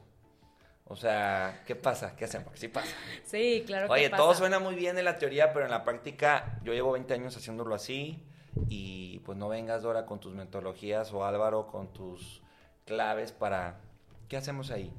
[0.86, 2.16] O sea, ¿qué pasa?
[2.16, 2.52] ¿Qué hacemos?
[2.60, 2.94] Sí pasa.
[3.24, 4.22] Sí, claro que Oye, pasa.
[4.22, 7.38] todo suena muy bien en la teoría, pero en la práctica yo llevo 20 años
[7.38, 8.22] haciéndolo así
[8.68, 12.42] y pues no vengas Dora con tus metodologías o Álvaro con tus
[12.86, 13.80] claves para...
[14.28, 14.92] ¿Qué hacemos ahí?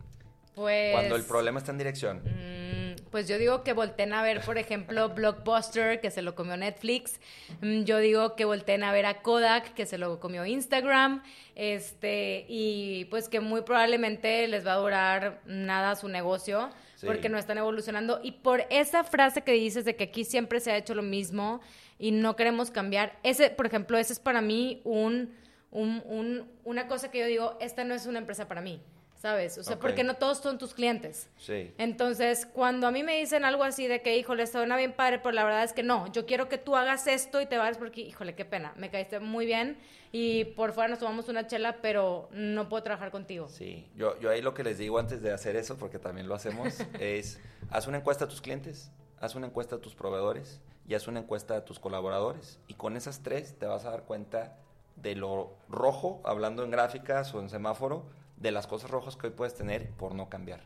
[0.55, 2.19] Pues, Cuando el problema está en dirección.
[2.25, 2.75] Mm,
[3.11, 7.21] Pues yo digo que volteen a ver, por ejemplo, Blockbuster, que se lo comió Netflix.
[7.61, 11.23] Mm, Yo digo que volteen a ver a Kodak, que se lo comió Instagram.
[11.55, 17.07] Este, y pues que muy probablemente les va a durar nada su negocio, Sí.
[17.07, 18.21] porque no están evolucionando.
[18.23, 21.61] Y por esa frase que dices de que aquí siempre se ha hecho lo mismo
[21.99, 25.35] y no queremos cambiar, ese, por ejemplo, ese es para mí un,
[25.71, 28.81] un- un- una cosa que yo digo, esta no es una empresa para mí.
[29.25, 29.57] ¿Sabes?
[29.57, 29.81] O sea, Ok.
[29.81, 31.31] porque no todos son tus clientes.
[31.39, 31.73] Sí.
[31.79, 35.33] Entonces, cuando a mí me dicen algo así de que, híjole, suena bien padre, pero
[35.33, 38.03] la verdad es que no, yo quiero que tú hagas esto y te vayas porque,
[38.03, 39.79] híjole, qué pena, me caíste muy bien
[40.13, 43.49] y por fuera nos tomamos una chela, pero no puedo trabajar contigo.
[43.49, 46.35] Sí, yo, yo ahí lo que les digo antes de hacer eso, porque también lo
[46.35, 48.91] hacemos, es haz una encuesta a tus clientes,
[49.23, 52.59] haz una encuesta a tus proveedores y haz una encuesta a tus colaboradores.
[52.69, 54.59] Y con esas tres te vas a dar cuenta
[54.97, 58.05] de lo rojo, hablando en gráficas o en semáforo,
[58.37, 60.61] de las cosas rojas que hoy puedes tener por no cambiar.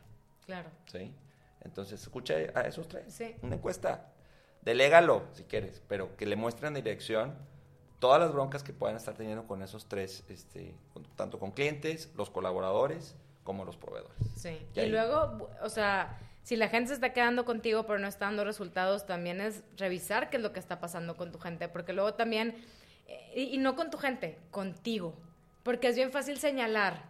[0.47, 0.71] Claro.
[0.87, 1.13] ¿sí?
[1.63, 3.13] Entonces, escucha a esos tres.
[3.13, 3.35] Sí.
[3.43, 4.13] Una encuesta.
[4.63, 7.35] Delégalo, si quieres, pero que le muestren dirección
[8.01, 10.75] todas las broncas que puedan estar teniendo con esos tres, este,
[11.17, 14.17] tanto con clientes, los colaboradores, como los proveedores.
[14.37, 14.59] Sí.
[14.75, 18.07] Y Y, ahí- luego, o sea, si la gente se está quedando contigo pero no
[18.07, 21.69] está dando resultados, también es revisar qué es lo que está pasando con tu gente,
[21.69, 22.57] porque luego también,
[23.07, 25.15] eh, y, y no con tu gente, contigo,
[25.63, 27.05] porque es bien fácil señalar,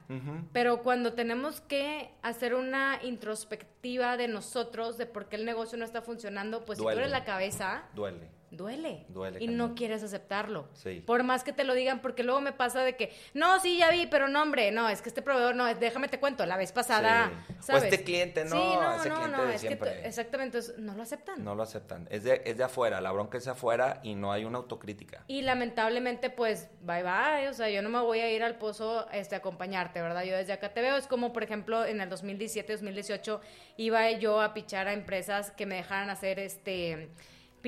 [0.52, 5.84] pero cuando tenemos que hacer una introspectiva de nosotros, de por qué el negocio no
[5.84, 6.96] está funcionando, pues si Duele.
[6.96, 8.28] tú eres la cabeza, Duele.
[8.50, 9.04] Duele.
[9.08, 10.68] Duele, Y no quieres aceptarlo.
[10.74, 11.02] Sí.
[11.06, 13.90] Por más que te lo digan, porque luego me pasa de que, no, sí, ya
[13.90, 16.72] vi, pero no, hombre, no, es que este proveedor, no, déjame te cuento, la vez
[16.72, 17.54] pasada, Sí.
[17.58, 17.84] O ¿sabes?
[17.84, 20.06] este cliente, no, Sí, no, ese no, cliente no, de es siempre.
[20.06, 21.44] exactamente, entonces no lo aceptan.
[21.44, 22.06] No lo aceptan.
[22.10, 25.24] Es de, es de afuera, la bronca es de afuera y no hay una autocrítica.
[25.26, 29.06] Y lamentablemente, pues, bye bye, o sea, yo no me voy a ir al pozo
[29.12, 30.22] este, a acompañarte, ¿verdad?
[30.24, 33.40] Yo desde acá te veo, es como, por ejemplo, en el 2017, 2018,
[33.76, 37.08] iba yo a pichar a empresas que me dejaran hacer, este,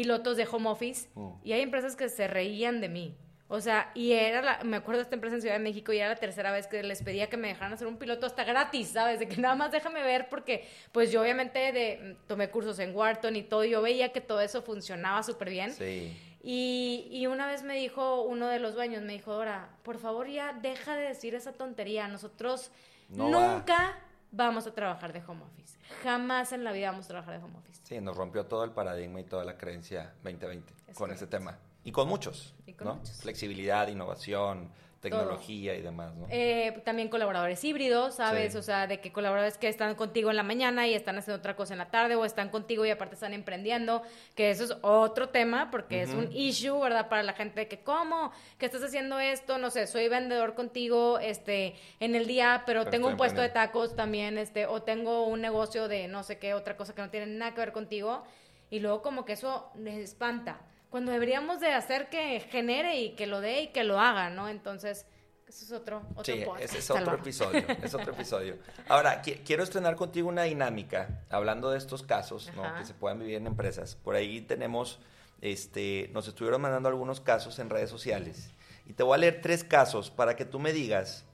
[0.03, 1.29] pilotos de home office, Mm.
[1.45, 3.17] y hay empresas que se reían de mí.
[3.53, 5.99] O sea, y era la, me acuerdo de esta empresa en Ciudad de México y
[5.99, 8.91] era la tercera vez que les pedía que me dejaran hacer un piloto hasta gratis,
[8.91, 9.19] ¿sabes?
[9.19, 13.35] De que nada más déjame ver porque pues yo obviamente de, tomé cursos en Wharton
[13.35, 15.73] y todo, y yo veía que todo eso funcionaba súper bien.
[15.73, 16.17] Sí.
[16.45, 20.29] Y, y una vez me dijo uno de los dueños, me dijo, Dora, por favor
[20.29, 22.07] ya deja de decir esa tontería.
[22.07, 22.71] Nosotros
[23.09, 23.99] No va.
[24.33, 25.77] Vamos a trabajar de home office.
[26.03, 27.81] Jamás en la vida vamos a trabajar de home office.
[27.85, 31.59] Sí, nos rompió todo el paradigma y toda la creencia 2020 Es con ese tema.
[31.85, 32.95] Y con muchos, Y con ¿no?
[32.97, 33.21] muchos.
[33.23, 36.27] Flexibilidad, innovación, tecnología y demás, ¿no?
[36.31, 38.53] Eh, también colaboradores híbridos, ¿sabes?
[38.53, 38.59] Sí.
[38.59, 41.57] O sea, de que colaboradores que están contigo en la mañana y están haciendo otra
[41.57, 44.03] cosa en la tarde o están contigo y aparte están emprendiendo,
[44.35, 46.19] que eso es otro tema porque es Ujú.
[46.19, 47.09] un issue, ¿verdad?
[47.09, 48.31] Para la gente que, ¿cómo?
[48.59, 49.57] ¿Que estás haciendo esto?
[49.59, 53.49] No sé, soy vendedor contigo este, en el día, pero, Pero tengo un puesto de
[53.49, 57.11] tacos también, este, o tengo un negocio de no sé qué, otra cosa que no
[57.11, 58.23] tiene nada que ver contigo
[58.71, 60.61] y luego como que eso les espanta.
[60.91, 64.49] Cuando deberíamos de hacer que genere y que lo dé y que lo haga, ¿no?
[64.49, 65.07] Entonces,
[65.47, 68.57] eso es otro, otro Sí, ese es otro episodio, es otro episodio.
[68.89, 72.63] Ahora, qui- quiero estrenar contigo una dinámica, hablando de estos casos, ¿no?
[72.77, 73.95] Que se puedan vivir en empresas.
[73.97, 74.99] Por ahí tenemos,
[75.41, 78.51] este, nos estuvieron mandando algunos casos en redes sociales.
[78.87, 81.25] Y te voy a leer tres casos para que tú me digas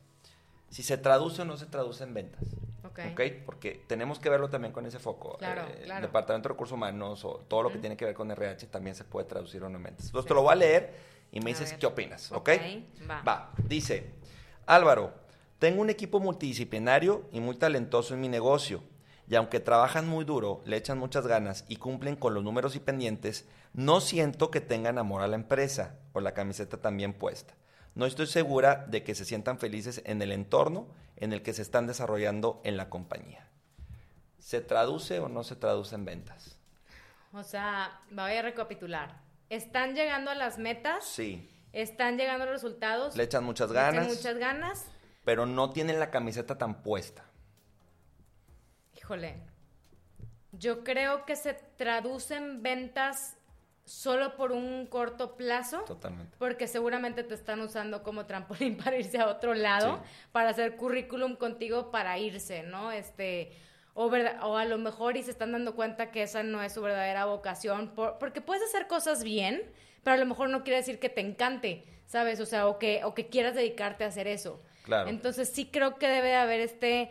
[0.71, 2.43] si se traduce o no se traduce en ventas.
[2.99, 3.13] Ok.
[3.13, 3.21] ¿Ok?
[3.45, 5.37] Porque tenemos que verlo también con ese foco.
[5.39, 6.07] Claro, Eh, El claro.
[6.07, 9.05] Departamento de Recursos Humanos o todo lo que tiene que ver con RH también se
[9.05, 10.07] puede traducir o no en ventas.
[10.07, 10.29] Entonces Sí.
[10.29, 10.95] te lo voy a leer
[11.33, 11.79] y me A dices ver.
[11.79, 12.33] qué opinas.
[12.33, 12.49] ¿Ok?
[12.51, 13.23] Ok, va.
[13.23, 14.15] Va, dice,
[14.67, 15.13] Álvaro,
[15.59, 18.83] tengo un equipo multidisciplinario y muy talentoso en mi negocio.
[19.29, 22.81] Y aunque trabajan muy duro, le echan muchas ganas y cumplen con los números y
[22.81, 27.55] pendientes, no siento que tengan amor a la empresa o la camiseta también puesta.
[27.97, 31.63] No estoy segura de que se sientan felices en el entorno en el que se
[31.63, 33.49] están desarrollando en la compañía.
[34.39, 36.57] ¿Se traduce o no se traduce en ventas?
[37.33, 39.21] O sea, voy a recapitular.
[39.49, 41.49] están llegando a las metas, Sí.
[41.73, 44.87] están llegando a los resultados, Le echan muchas le echan ganas, muchas ganas.
[45.25, 47.25] pero no tienen la camiseta tan puesta.
[48.97, 49.37] Híjole,
[50.53, 53.36] yo creo que se traduce en ventas
[53.87, 55.79] solo por un corto plazo.
[55.87, 56.37] Totalmente.
[56.39, 60.11] Porque seguramente te están usando como trampolín para irse a otro lado, Sí.
[60.33, 62.93] para hacer currículum contigo para irse, ¿no?
[62.93, 63.53] Este,
[63.95, 66.75] o, verda- o a lo mejor y se están dando cuenta que esa no es
[66.75, 69.63] su verdadera vocación, por- porque puedes hacer cosas bien,
[70.03, 72.41] pero a lo mejor no quiere decir que te encante, ¿sabes?
[72.41, 74.61] O sea, o que, o que quieras dedicarte a hacer eso.
[74.83, 75.09] Claro.
[75.09, 77.11] Entonces sí creo que debe de haber este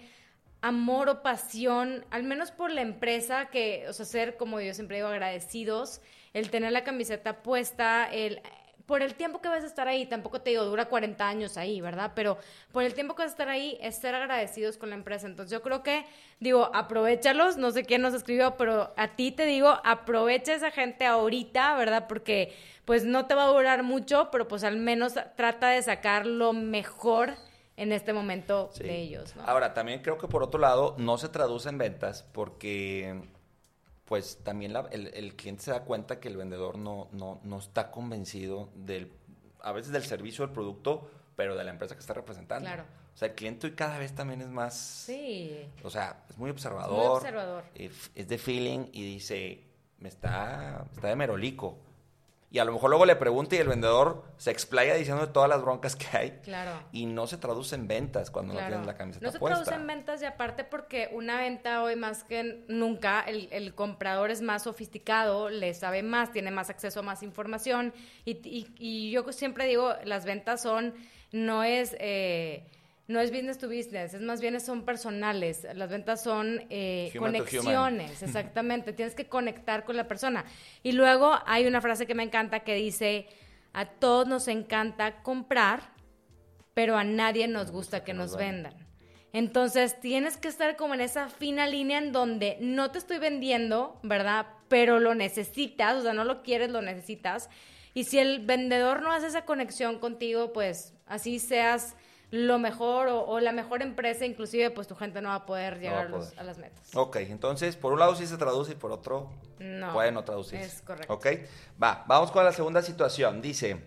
[0.62, 4.98] amor o pasión, al menos por la empresa, que, o sea, ser, como yo siempre
[4.98, 6.02] digo, agradecidos,
[6.36, 8.42] el tener la camiseta puesta, el
[8.86, 11.82] por el tiempo que vas a estar ahí, tampoco te digo, dura 40 años ahí,
[11.82, 12.12] ¿verdad?
[12.14, 12.38] Pero
[12.72, 15.26] por el tiempo que vas a estar ahí, es ser agradecidos con la empresa.
[15.26, 16.06] Entonces yo creo que,
[16.40, 21.08] digo, aprovechalos, no sé quién nos escribió, pero a ti te digo, aprovecha esa gente
[21.08, 22.06] ahorita, ¿verdad?
[22.08, 22.54] Porque
[22.86, 26.54] pues no te va a durar mucho, pero pues al menos trata de sacar lo
[26.54, 27.34] mejor
[27.78, 28.84] en este momento Sí.
[28.84, 29.44] de ellos, ¿no?
[29.48, 33.20] Ahora, también creo que por otro lado no se traduce en ventas porque
[34.06, 37.60] pues también la- el, el cliente se da cuenta que el vendedor no, no, no
[37.60, 39.12] está convencido del,
[39.62, 42.68] a veces del servicio o del producto, pero de la empresa que está representando.
[42.68, 42.84] Claro.
[43.14, 45.66] O sea, el cliente hoy cada vez también es más, Sí.
[45.84, 46.98] o sea, es muy observador.
[46.98, 47.64] Muy observador.
[47.74, 49.64] eh, Es de feeling y dice,
[50.00, 51.78] me está, está de merolico.
[52.56, 55.62] Y a lo mejor luego le pregunta y el vendedor se explaya diciendo todas las
[55.62, 56.32] broncas que hay.
[56.42, 56.72] Claro.
[56.94, 59.62] Y no se traduce en ventas cuando no tienes la camiseta No se puesta.
[59.62, 64.32] traduce en ventas y aparte porque una venta hoy más que nunca, el, el comprador
[64.32, 69.12] es más sofisticado, le sabe más, tiene más acceso a más información y, y- y
[69.12, 70.94] yo siempre digo, las ventas son,
[71.34, 71.94] no es...
[72.00, 72.66] eh,
[73.08, 75.68] no es business to business, es más bien son personales.
[75.76, 78.94] Las ventas son eh, conexiones, exactamente.
[78.94, 80.46] Tienes que conectar con la persona.
[80.82, 83.28] Y luego hay una frase que me encanta que dice,
[83.74, 85.94] a todos nos encanta comprar,
[86.74, 88.74] pero a nadie nos gusta que nos vendan.
[89.34, 94.00] Entonces tienes que estar como en esa fina línea en donde no te estoy vendiendo,
[94.02, 94.48] ¿verdad?
[94.70, 97.50] Pero lo necesitas, o sea, no lo quieres, lo necesitas.
[97.94, 101.96] Y si el vendedor no hace esa conexión contigo, pues así seas
[102.36, 105.80] lo mejor o, o la mejor empresa, inclusive pues tu gente no va a poder
[105.80, 106.38] llegar poder.
[106.38, 106.94] a las metas.
[106.94, 110.66] Ok, entonces por un lado sí se traduce y por otro No, puede no traducirse.
[110.66, 111.14] es correcto.
[111.14, 111.28] Ok,
[111.82, 113.42] va, vamos con la segunda situación.
[113.42, 113.82] Dice,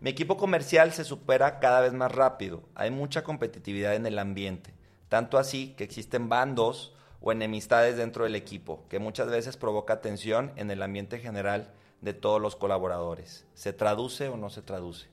[0.00, 2.62] mi equipo comercial se supera cada vez más rápido.
[2.76, 4.72] Hay mucha competitividad en el ambiente.
[5.08, 10.52] Tanto así que existen bandos o enemistades dentro del equipo, que muchas veces provoca tensión
[10.56, 13.44] en el ambiente general de todos los colaboradores.
[13.54, 15.08] ¿Se traduce o no se traduce?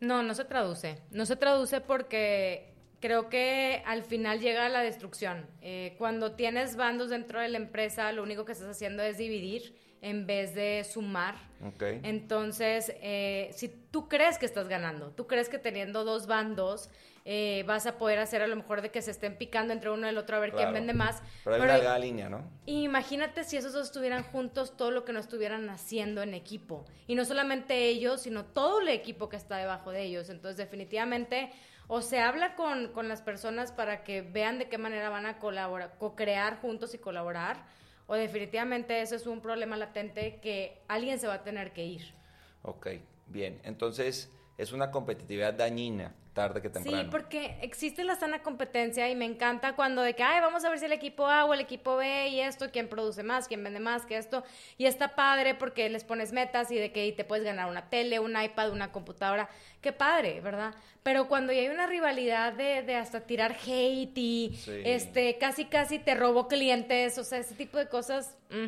[0.00, 0.98] No, no se traduce.
[1.10, 5.46] No se traduce porque creo que al final llega la destrucción.
[5.60, 9.74] Eh, cuando tienes bandos dentro de la empresa, lo único que estás haciendo es dividir
[10.04, 11.34] en vez de sumar.
[11.66, 11.82] Ok.
[12.02, 16.90] Entonces, eh, si tú crees que estás ganando, tú crees que teniendo dos bandos
[17.24, 20.06] eh, vas a poder hacer a lo mejor de que se estén picando entre uno
[20.06, 20.64] y el otro a ver Claro.
[20.72, 21.22] quién vende más.
[21.42, 22.42] Pero hay una línea, ¿no?
[22.66, 26.84] Imagínate si esos dos estuvieran juntos, todo lo que no estuvieran haciendo en equipo.
[27.06, 30.28] Y no solamente ellos, sino todo el equipo que está debajo de ellos.
[30.28, 31.50] Entonces, definitivamente,
[31.88, 35.38] o se habla con, con las personas para que vean de qué manera van a
[35.38, 37.64] colaborar, co-crear juntos y colaborar,
[38.06, 42.14] o definitivamente eso es un problema latente que alguien se va a tener que ir.
[42.62, 42.88] Ok,
[43.26, 43.60] bien.
[43.64, 47.02] Entonces es una competitividad dañina, tarde que temprano.
[47.04, 50.68] Sí, porque existe la sana competencia y me encanta cuando de que, ay, vamos a
[50.70, 53.62] ver si el equipo A o el equipo B y esto, quién produce más, quién
[53.64, 54.42] vende más que esto.
[54.76, 57.88] Y está padre porque les pones metas y de que y te puedes ganar una
[57.88, 59.48] tele, un iPad, una computadora.
[59.80, 60.74] Qué padre, ¿verdad?
[61.02, 64.82] Pero cuando ya hay una rivalidad de, de hasta tirar hate y Sí.
[64.84, 68.36] este casi casi te robó clientes, o sea, ese tipo de cosas.
[68.50, 68.66] mm.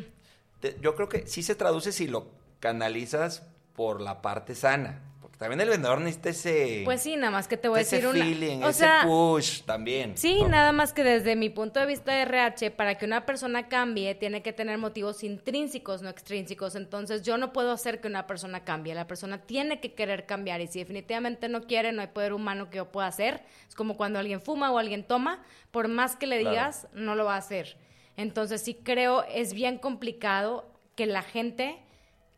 [0.61, 3.43] Te- Yo creo que sí se traduce si lo canalizas
[3.75, 5.01] por la parte sana.
[5.37, 8.09] También el vendedor necesita ese, Pues sí, nada más que te voy a ese decir
[8.09, 8.25] una.
[8.25, 10.17] feeling, o ese sea, push también.
[10.17, 10.49] Sí, ¿no?
[10.49, 14.15] nada más que desde mi punto de vista de RH, para que una persona cambie,
[14.15, 16.75] tiene que tener motivos intrínsecos, no extrínsecos.
[16.75, 18.95] Entonces, yo no puedo hacer que una persona cambie.
[18.95, 20.59] La persona tiene que querer cambiar.
[20.61, 23.43] Y si definitivamente no quiere, no hay poder humano que yo pueda hacer.
[23.69, 26.49] Es como cuando alguien fuma o alguien toma, por más que le Claro.
[26.49, 27.77] digas, no lo va a hacer.
[28.15, 31.77] Entonces, sí creo, es bien complicado que la gente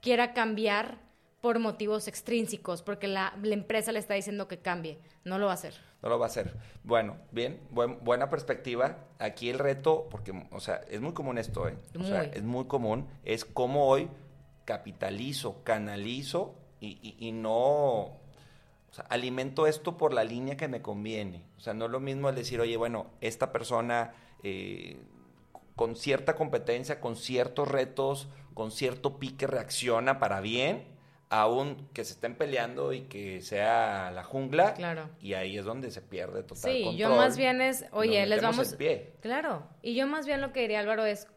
[0.01, 0.97] quiera cambiar
[1.41, 4.99] por motivos extrínsecos, porque la, la empresa le está diciendo que cambie.
[5.23, 5.73] No lo va a hacer.
[6.01, 6.53] No lo va a hacer.
[6.83, 8.97] Bueno, bien, buen- buena perspectiva.
[9.19, 11.75] Aquí el reto, porque, o sea, es muy común esto, ¿eh?
[11.99, 14.09] O sea, es muy común, es cómo hoy
[14.65, 18.17] capitalizo, canalizo y, y- y no, o
[18.91, 21.43] sea, alimento esto por la línea que me conviene.
[21.57, 24.97] O sea, no es lo mismo el decir, oye, bueno, esta persona eh,
[25.75, 30.83] con cierta competencia, con ciertos retos, con cierto pique reacciona para bien,
[31.29, 34.73] aún que se estén peleando y que sea la jungla.
[34.73, 35.09] Claro.
[35.21, 36.97] Y ahí es donde se pierde total Sí, control.
[36.97, 38.71] yo más bien es, oye, les vamos...
[38.71, 39.13] el pie.
[39.21, 41.27] Claro, y yo más bien lo que diría Álvaro es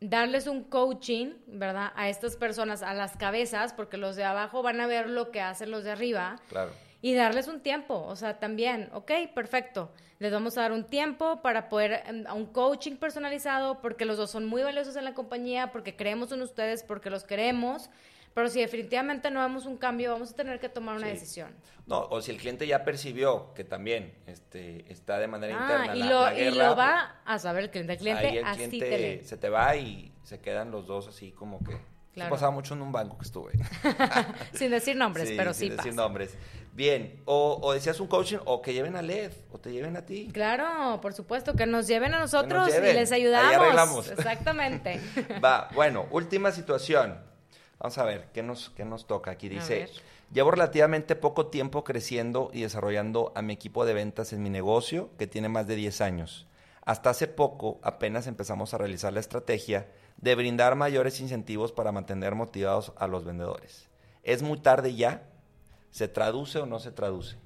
[0.00, 1.92] darles un coaching, ¿verdad?
[1.96, 5.40] A estas personas, a las cabezas, porque los de abajo van a ver lo que
[5.40, 6.36] hacen los de arriba.
[6.48, 6.70] Claro.
[7.02, 9.90] Y darles un tiempo, o sea, también, ok, perfecto.
[10.18, 14.16] Les vamos a dar un tiempo para poder, em, a un coaching personalizado, porque los
[14.18, 17.88] dos son muy valiosos en la compañía, porque creemos en ustedes, porque los queremos.
[18.34, 21.12] Pero si definitivamente no vemos un cambio, vamos a tener que tomar una Sí.
[21.14, 21.54] decisión.
[21.86, 25.96] No, o si el cliente ya percibió que también este, está de manera interna Ah,
[25.96, 27.92] y la, lo, la y lo va a saber el cliente.
[27.94, 30.86] El pues, cliente ahí el así cliente te se te va y se quedan los
[30.86, 31.76] dos así como que...
[32.12, 32.30] Claro.
[32.32, 33.52] pasaba mucho en un banco que estuve.
[34.52, 36.36] Sin decir nombres, Sí, pero sí sin decir nombres.
[36.72, 40.04] Bien, o, o decías un coaching o que lleven a LED o te lleven a
[40.04, 40.28] ti.
[40.32, 42.90] Claro, por supuesto, que nos lleven a nosotros lleven.
[42.96, 43.54] y les Ahí ayudamos.
[43.54, 44.10] arreglamos.
[44.10, 45.00] Exactamente.
[45.44, 47.16] Va, bueno, última situación.
[47.80, 49.30] Vamos a ver, ¿qué nos, qué nos toca?
[49.30, 49.88] Aquí dice,
[50.30, 55.08] llevo relativamente poco tiempo creciendo y desarrollando a mi equipo de ventas en mi negocio,
[55.16, 56.46] que tiene más de 10 años.
[56.84, 62.34] Hasta hace poco apenas empezamos a realizar la estrategia de brindar mayores incentivos para mantener
[62.34, 63.88] motivados a los vendedores.
[64.22, 65.22] ¿Es muy tarde ya?
[65.90, 67.38] ¿Se traduce o no se traduce?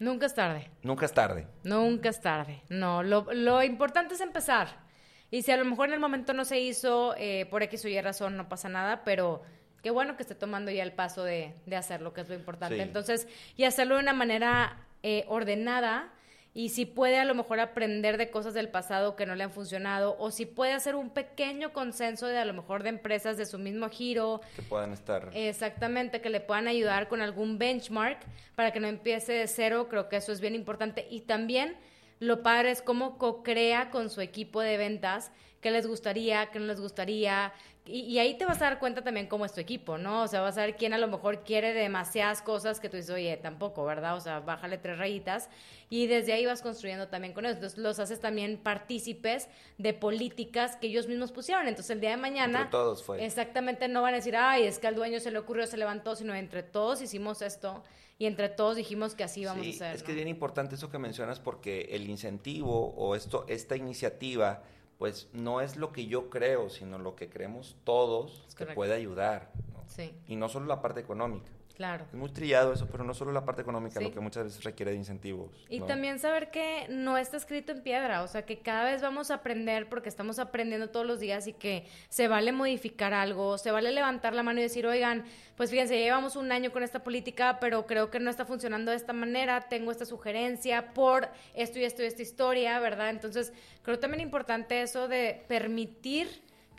[0.00, 0.70] Nunca es tarde.
[0.82, 1.46] Nunca es tarde.
[1.62, 2.62] Nunca es tarde.
[2.68, 4.89] No, lo, lo importante es empezar.
[5.30, 7.88] Y si a lo mejor en el momento no se hizo, eh, por X o
[7.88, 9.42] Y razón, no pasa nada, pero
[9.82, 12.76] qué bueno que esté tomando ya el paso de, de hacerlo, que es lo importante.
[12.76, 12.82] Sí.
[12.82, 16.12] Entonces, y hacerlo de una manera eh, ordenada.
[16.52, 19.52] Y si puede a lo mejor aprender de cosas del pasado que no le han
[19.52, 23.46] funcionado, o si puede hacer un pequeño consenso de a lo mejor de empresas de
[23.46, 25.30] su mismo giro, Que puedan estar...
[25.32, 28.18] Exactamente, que le puedan ayudar con algún benchmark
[28.56, 31.06] para que no empiece de cero, creo que eso es bien importante.
[31.08, 31.76] Y también
[32.20, 36.66] lo padre es cómo co-crea con su equipo de ventas qué les gustaría, qué no
[36.66, 37.52] les gustaría.
[37.86, 40.22] Y, y ahí te vas a dar cuenta también cómo es tu equipo, ¿no?
[40.22, 43.10] O sea, vas a ver quién a lo mejor quiere demasiadas cosas que tú dices,
[43.10, 44.16] oye, tampoco, ¿verdad?
[44.16, 45.48] O sea, bájale tres rayitas.
[45.88, 47.56] Y desde ahí vas construyendo también con ellos.
[47.56, 49.48] Entonces los haces también partícipes
[49.78, 51.66] de políticas que ellos mismos pusieron.
[51.68, 52.60] Entonces el día de mañana...
[52.60, 53.24] Entre todos fue.
[53.24, 56.14] Exactamente, no van a decir, ay, es que al dueño se le ocurrió, se levantó,
[56.16, 57.82] sino entre todos hicimos esto
[58.20, 59.96] y entre todos dijimos que así vamos Sí, a hacer.
[59.96, 64.62] Es que es bien importante eso que mencionas porque el incentivo o esto, esta iniciativa,
[64.98, 68.92] pues no es lo que yo creo, sino lo que creemos todos Es que puede
[68.92, 69.50] ayudar.
[69.72, 69.82] ¿no?
[69.88, 71.50] Sí, Y no solo la parte económica.
[71.80, 72.04] Claro.
[72.12, 74.04] Es muy trillado eso, pero no solo la parte económica, Sí.
[74.04, 75.64] lo que muchas veces requiere de incentivos.
[75.70, 75.86] Y ¿no?
[75.86, 79.36] también saber que no está escrito en piedra, o sea, que cada vez vamos a
[79.36, 83.92] aprender porque estamos aprendiendo todos los días y que se vale modificar algo, se vale
[83.92, 85.24] levantar la mano y decir, oigan,
[85.56, 88.90] pues fíjense, ya llevamos un año con esta política, pero creo que no está funcionando
[88.90, 93.08] de esta manera, tengo esta sugerencia por esto y esto y esta historia, ¿verdad?
[93.08, 96.28] Entonces, creo también importante eso de permitir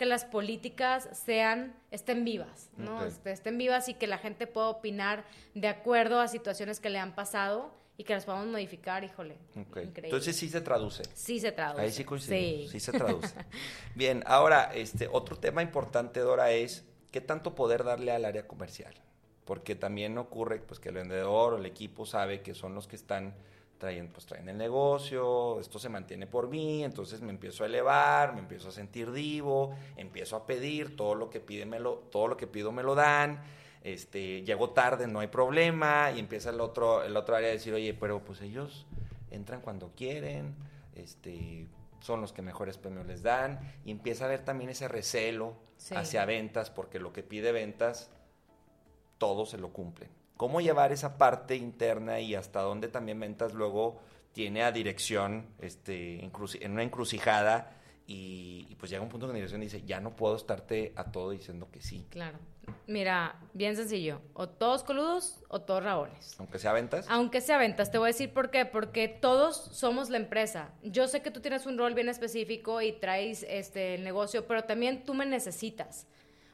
[0.01, 3.05] que las políticas sean, estén vivas, ¿no?
[3.05, 6.97] Este, estén vivas y que la gente pueda opinar de acuerdo a situaciones que le
[6.97, 9.37] han pasado y que las podamos modificar, híjole.
[9.53, 10.01] Increíble.
[10.05, 11.03] Entonces sí se traduce.
[11.13, 11.83] sí se traduce.
[11.83, 12.79] Ahí sí coincidimos, Sí.
[12.79, 13.35] sí se traduce.
[13.95, 18.95] Bien, ahora, este, otro tema importante, Dora, es qué tanto poder darle al área comercial.
[19.45, 22.95] Porque también ocurre pues, que el vendedor o el equipo sabe que son los que
[22.95, 23.35] están
[23.82, 28.32] traen, pues, traen el negocio, esto se mantiene por mí, entonces me empiezo a elevar,
[28.36, 32.27] me empiezo a sentir divo, empiezo a pedir, todo lo que pide me lo, todo
[32.27, 33.41] lo que pido me lo dan,
[33.84, 37.73] este, llego tarde, no hay problema, y empieza el otro, el otro área a decir,
[37.73, 38.86] oye, pero pues ellos
[39.32, 40.53] entran cuando quieren,
[40.93, 41.65] este,
[42.01, 45.95] son los que mejores premios les dan, y empieza a haber también ese recelo Sí.
[45.95, 48.11] hacia ventas, porque lo que pide ventas,
[49.17, 50.11] todos se lo cumplen.
[50.41, 54.01] ¿Cómo llevar esa parte interna y hasta dónde también ventas luego
[54.33, 57.73] tiene a dirección este, en una encrucijada
[58.07, 61.11] y, y pues llega un punto que la dirección dice, ya no puedo estarte a
[61.11, 62.39] todo diciendo que sí, Claro.
[62.87, 64.19] Mira, bien sencillo.
[64.33, 66.35] O todos coludos o todos rabones.
[66.39, 67.05] aunque sea ventas.
[67.07, 68.65] Aunque sea ventas, te voy a decir por qué.
[68.65, 70.71] Porque todos somos la empresa.
[70.81, 74.63] Yo sé que tú tienes un rol bien específico y traes este el negocio, pero
[74.63, 76.07] también tú me necesitas.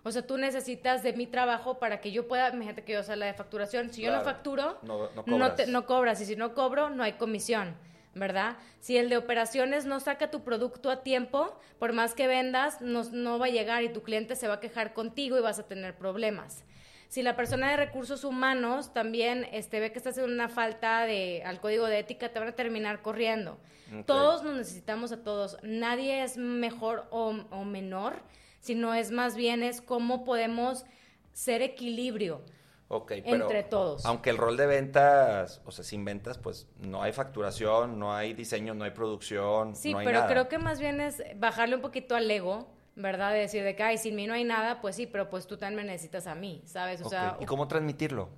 [0.07, 3.15] O sea, tú necesitas de mi trabajo para que yo pueda, imagínate que yo sea
[3.15, 3.91] la de facturación.
[3.93, 5.55] Si yo no facturo, No- no no, cobras.
[5.55, 6.21] te- no cobras.
[6.21, 7.75] Y si no cobro, no hay comisión,
[8.15, 8.55] ¿verdad?
[8.79, 13.03] Si el de operaciones no saca tu producto a tiempo, por más que vendas, no,
[13.03, 15.63] no va a llegar y tu cliente se va a quejar contigo y vas a
[15.67, 16.63] tener problemas.
[17.09, 21.41] Si la persona de recursos humanos también este, ve que estás haciendo una falta de,
[21.45, 23.57] al código de ética, te van a terminar corriendo.
[24.05, 25.57] Todos nos necesitamos a todos.
[25.63, 28.15] Nadie es mejor o, o menor,
[28.59, 30.85] sino es más bien es cómo podemos
[31.33, 32.41] ser equilibrio.
[32.89, 34.05] Ok, pero Entre todos.
[34.05, 38.33] Aunque el rol de ventas, o sea, sin ventas, pues no hay facturación, no hay
[38.33, 40.31] diseño, no hay producción, Sí, no hay pero nada.
[40.31, 43.33] creo que más bien es bajarle un poquito al ego, ¿verdad?
[43.33, 45.57] De decir de que, ay, sin mí no hay nada, pues sí, pero pues tú
[45.57, 47.01] también me necesitas a mí, ¿sabes?
[47.01, 48.29] O Ok, sea, ¿Y cómo transmitirlo?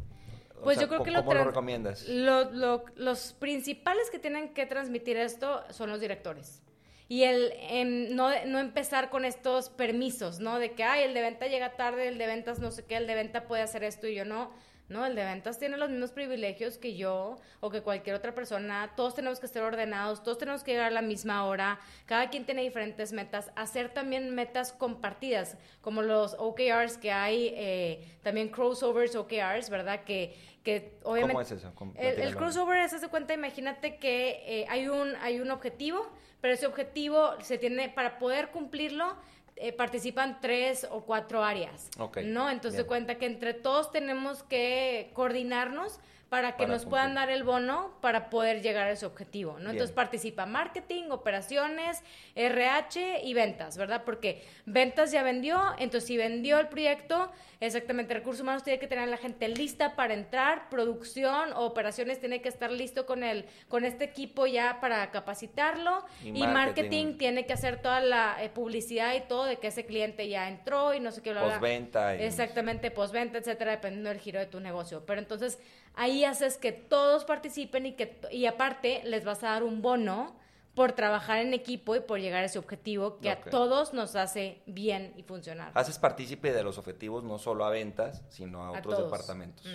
[0.57, 2.07] O Pues sea, yo creo que ¿cómo- lo, ¿Cómo lo recomiendas?
[2.09, 6.63] lo- lo- los principales que tienen que transmitir esto son los directores.
[7.09, 10.59] Y el no, no empezar con estos permisos, ¿no?
[10.59, 13.07] De que, ay, el de venta llega tarde, el de ventas no sé qué, el
[13.07, 14.51] de venta puede hacer esto y yo no.
[14.89, 18.91] No, el de ventas tiene los mismos privilegios que yo o que cualquier otra persona.
[18.95, 21.79] Todos tenemos que estar ordenados, todos tenemos que llegar a la misma hora.
[22.07, 23.51] Cada quien tiene diferentes metas.
[23.55, 30.03] Hacer también metas compartidas, como los OKRs que hay, eh, también crossovers OKRs, ¿verdad?
[30.03, 31.33] Que, que obviamente...
[31.33, 31.71] ¿Cómo es eso?
[31.75, 36.07] ¿Cómo- El, crossover es, haz de cuenta, imagínate que eh, hay, un, hay un objetivo,
[36.41, 39.15] pero ese objetivo se tiene, para poder cumplirlo,
[39.55, 41.89] eh, participan tres o cuatro áreas.
[42.23, 42.49] ¿No?
[42.49, 42.87] Entonces bien.
[42.87, 45.99] cuenta que entre todos tenemos que coordinarnos
[46.29, 49.57] para que Para nos puedan dar el bono para poder llegar a ese objetivo, ¿no?
[49.59, 49.71] Bien.
[49.71, 52.03] Entonces participa marketing, operaciones,
[52.35, 54.03] RH y ventas, ¿verdad?
[54.05, 59.05] Porque ventas ya vendió, entonces si vendió el proyecto, exactamente, recursos humanos tiene que tener
[59.05, 63.45] a la gente lista para entrar, producción o operaciones tiene que estar listo con el
[63.67, 66.53] con este equipo ya para capacitarlo Y y, marketing.
[66.53, 67.17] marketing.
[67.17, 70.93] tiene que hacer toda la eh, publicidad y todo de que ese cliente ya entró
[70.93, 71.33] y no sé qué.
[71.33, 75.03] Postventa y- Exactamente, postventa, etcétera, dependiendo del giro de tu negocio.
[75.05, 75.59] Pero entonces
[75.95, 80.35] ahí haces que todos participen y que y aparte les vas a dar un bono
[80.75, 84.61] por trabajar en equipo y por llegar a ese objetivo que a todos nos hace
[84.65, 85.71] bien y funcionar.
[85.73, 89.11] Haces partícipe de los objetivos no solo a ventas, sino a A otros todos.
[89.11, 89.67] departamentos.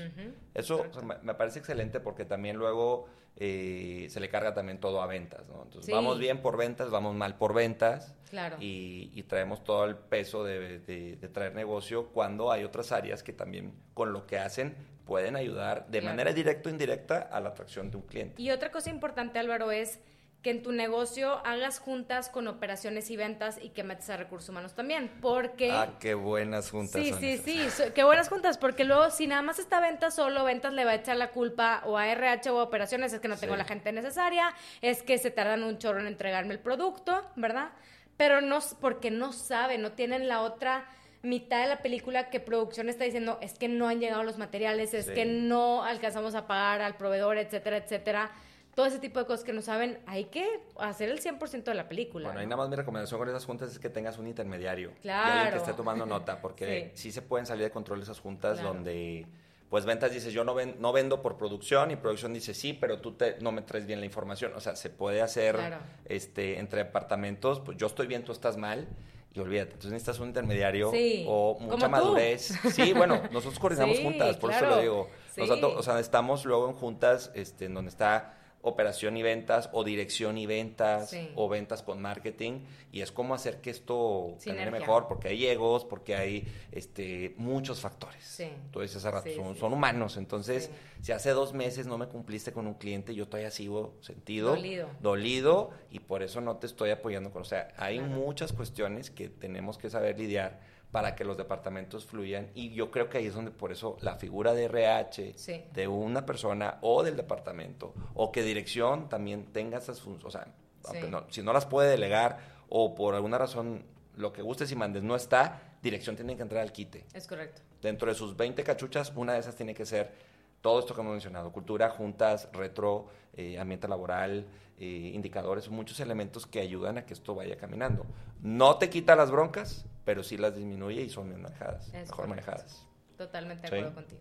[0.55, 0.99] Eso correcto.
[0.99, 3.07] o sea, me, me parece excelente porque también luego
[3.37, 5.65] eh, se le carga también todo a ventas, ¿no?
[5.65, 5.93] Entonces Sí.
[5.93, 8.15] vamos bien por ventas, vamos mal por ventas.
[8.31, 8.57] Claro.
[8.61, 13.23] Y, y traemos todo el peso de, de- de traer negocio cuando hay otras áreas
[13.23, 16.13] que también con lo que hacen pueden ayudar de Claro.
[16.17, 18.41] manera directa o indirecta a la atracción de un cliente.
[18.41, 20.01] Y otra cosa importante, Álvaro, es
[20.43, 24.51] que en tu negocio hagas juntas con operaciones y ventas y que metas a recursos
[24.51, 25.71] humanos también, porque...
[25.73, 27.75] Ah, qué buenas juntas Sí, son sí, esas.
[27.87, 30.91] sí, qué buenas juntas, porque luego si nada más está ventas solo, ventas le va
[30.91, 33.59] a echar la culpa o a RH o a operaciones, es que no tengo Sí.
[33.59, 34.53] la gente necesaria,
[34.83, 37.71] es que se tardan un chorro en entregarme el producto, ¿verdad?
[38.19, 40.85] Pero no, porque no saben, no tienen la otra
[41.25, 44.95] mitad de la película que producción está diciendo, es que no han llegado los materiales,
[44.95, 45.13] es Sí.
[45.15, 48.31] que no alcanzamos a pagar al proveedor, etcétera, etcétera.
[48.75, 50.45] Todo ese tipo de cosas que no saben, hay que
[50.79, 52.27] hacer el 100% de la película.
[52.29, 52.51] Bueno, ahí ¿no?
[52.51, 54.91] nada más mi recomendación con esas juntas es que tengas un intermediario.
[54.99, 55.31] Y Claro.
[55.33, 57.03] alguien que esté tomando nota, porque Sí.
[57.05, 57.13] sí.
[57.13, 58.75] se pueden salir de control esas juntas Claro.
[58.75, 59.27] donde,
[59.71, 63.01] pues ventas dices, yo no, ven- no vendo por producción y producción dice, sí, pero
[63.01, 64.53] tú te, no me traes bien la información.
[64.57, 65.79] O sea, se puede hacer Claro.
[66.07, 68.89] este, entre departamentos, pues yo estoy bien, tú estás mal.
[69.35, 71.91] Y olvídate, entonces necesitas un intermediario Sí, o mucha tú.
[71.91, 72.53] madurez.
[72.73, 75.09] Sí, bueno, nosotros coordinamos Sí, juntas, por eso lo digo.
[75.37, 75.61] Nos Sí.
[75.65, 80.39] o sea, estamos luego en juntas este, en donde está operación y ventas o dirección
[80.39, 81.31] y ventas Sí.
[81.37, 82.61] o ventas con marketing
[82.91, 84.71] y es como hacer que esto camine Sinergia.
[84.71, 88.25] mejor porque hay egos, porque hay este muchos factores.
[88.25, 88.49] Sí.
[88.83, 90.71] Hace rato, Sí, son, humanos, entonces
[91.03, 94.89] si hace dos meses no me cumpliste con un cliente, yo todavía sigo sentido, Dolido.
[95.01, 99.29] dolido y por eso no te estoy apoyando con, o sea, hay muchas cuestiones que
[99.29, 100.61] tenemos que saber lidiar
[100.95, 104.15] para que los departamentos fluyan y yo creo que ahí es donde por eso la
[104.15, 105.65] figura de RH Sí.
[105.73, 110.47] de una persona o del departamento o que dirección también tenga esas funciones, o sea,
[110.85, 111.11] aunque Sí.
[111.11, 112.39] no- si no las puede delegar
[112.69, 113.83] o por alguna razón
[114.15, 117.05] lo que gustes y mandes no está, dirección tiene que entrar al quite.
[117.13, 117.61] Es correcto.
[117.83, 120.13] Dentro de sus 20 cachuchas, una de esas tiene que ser
[120.61, 124.47] todo esto que hemos mencionado, cultura, juntas, retro, eh, ambiente laboral,
[124.79, 128.07] eh, indicadores, muchos elementos que ayudan a que esto vaya caminando.
[128.43, 132.29] No te quita las broncas, pero sí las disminuye y son manejadas, Es mejor correcto.
[132.29, 132.87] manejadas.
[133.17, 133.75] Totalmente de Sí.
[133.77, 134.21] acuerdo contigo.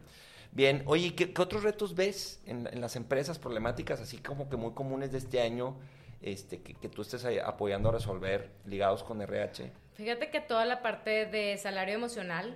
[0.51, 4.55] Bien, oye, ¿qué, qué otros retos ves en, en las empresas problemáticas, así como que
[4.57, 5.79] muy comunes de este año,
[6.21, 9.71] este, que, que tú estés apoyando a resolver, ligados con RH?
[9.95, 12.55] Fíjate que toda la parte de salario emocional,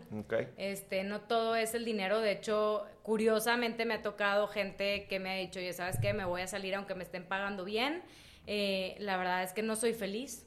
[0.58, 2.20] este, no todo es el dinero.
[2.20, 6.26] De hecho, curiosamente me ha tocado gente que me ha dicho, ya sabes qué, me
[6.26, 8.02] voy a salir aunque me estén pagando bien.
[8.48, 10.47] Eh, la verdad es que no soy feliz.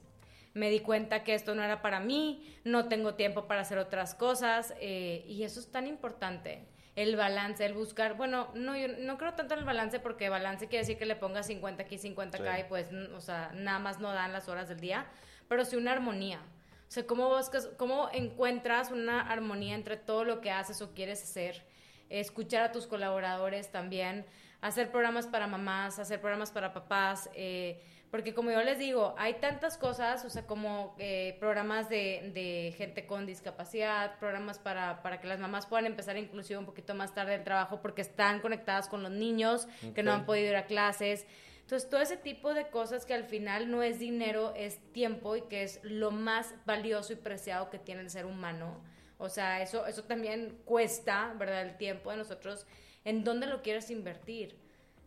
[0.55, 4.15] Me di cuenta que esto no era para mí, no tengo tiempo para hacer otras
[4.15, 6.65] cosas eh, y eso es tan importante.
[6.97, 10.67] El balance, el buscar, bueno, no, yo no creo tanto en el balance porque balance
[10.67, 12.63] quiere decir que le pongas 50 aquí, 50 acá Sí.
[12.63, 15.07] y pues, n- o sea, nada más no dan las horas del día,
[15.49, 16.41] pero sí una armonía.
[16.89, 21.23] O sea, ¿cómo, buscas, ¿cómo encuentras una armonía entre todo lo que haces o quieres
[21.23, 21.63] hacer?
[22.09, 24.27] Escuchar a tus colaboradores también,
[24.61, 27.81] hacer programas para mamás, hacer programas para papás, eh,
[28.11, 32.75] Porque como yo les digo, hay tantas cosas, o sea, como eh, programas de, de,
[32.77, 37.15] gente con discapacidad, programas para, para, que las mamás puedan empezar inclusive un poquito más
[37.15, 40.67] tarde el trabajo porque están conectadas con los niños que no han podido ir a
[40.67, 41.25] clases.
[41.61, 45.43] Entonces, todo ese tipo de cosas que al final no es dinero, es tiempo y
[45.43, 48.83] que es lo más valioso y preciado que tiene el ser humano.
[49.19, 51.63] O sea, eso, eso también cuesta, ¿verdad?
[51.63, 52.67] El tiempo de nosotros.
[53.05, 54.57] ¿En dónde lo quieres invertir?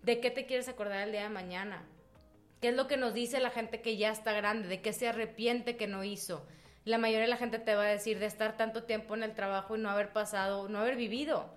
[0.04, 1.84] ¿De qué te quieres acordar el día de mañana?
[2.64, 4.70] ¿Qué es lo que nos dice la gente que ya está grande?
[4.70, 6.46] ¿De qué se arrepiente que no hizo?
[6.86, 9.36] La mayoría de la gente te va a decir de estar tanto tiempo en el
[9.36, 11.50] trabajo y no haber pasado, no haber vivido.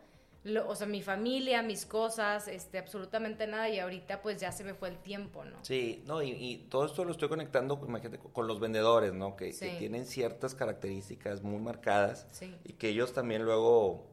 [0.67, 4.75] o sea, mi familia, mis cosas, este, absolutamente nada y ahorita pues ya se me
[4.75, 5.59] fue el tiempo, ¿no?
[5.63, 9.37] Sí, no, y, todo esto lo estoy conectando, imagínate, con los vendedores, ¿no?
[9.37, 12.27] Que, tienen ciertas características muy marcadas
[12.65, 14.09] y que ellos también luego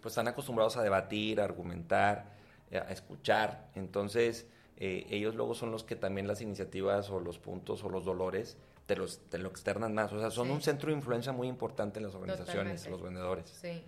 [0.00, 2.32] pues están acostumbrados a debatir, a argumentar,
[2.72, 3.68] a escuchar.
[3.74, 4.46] Entonces,
[4.76, 8.56] eh, ellos luego son los que también las iniciativas o los puntos o los dolores
[8.86, 10.12] te, los, te lo externan más.
[10.12, 13.48] O sea, son un centro de influencia muy importante en las organizaciones, los vendedores.
[13.48, 13.82] Sí.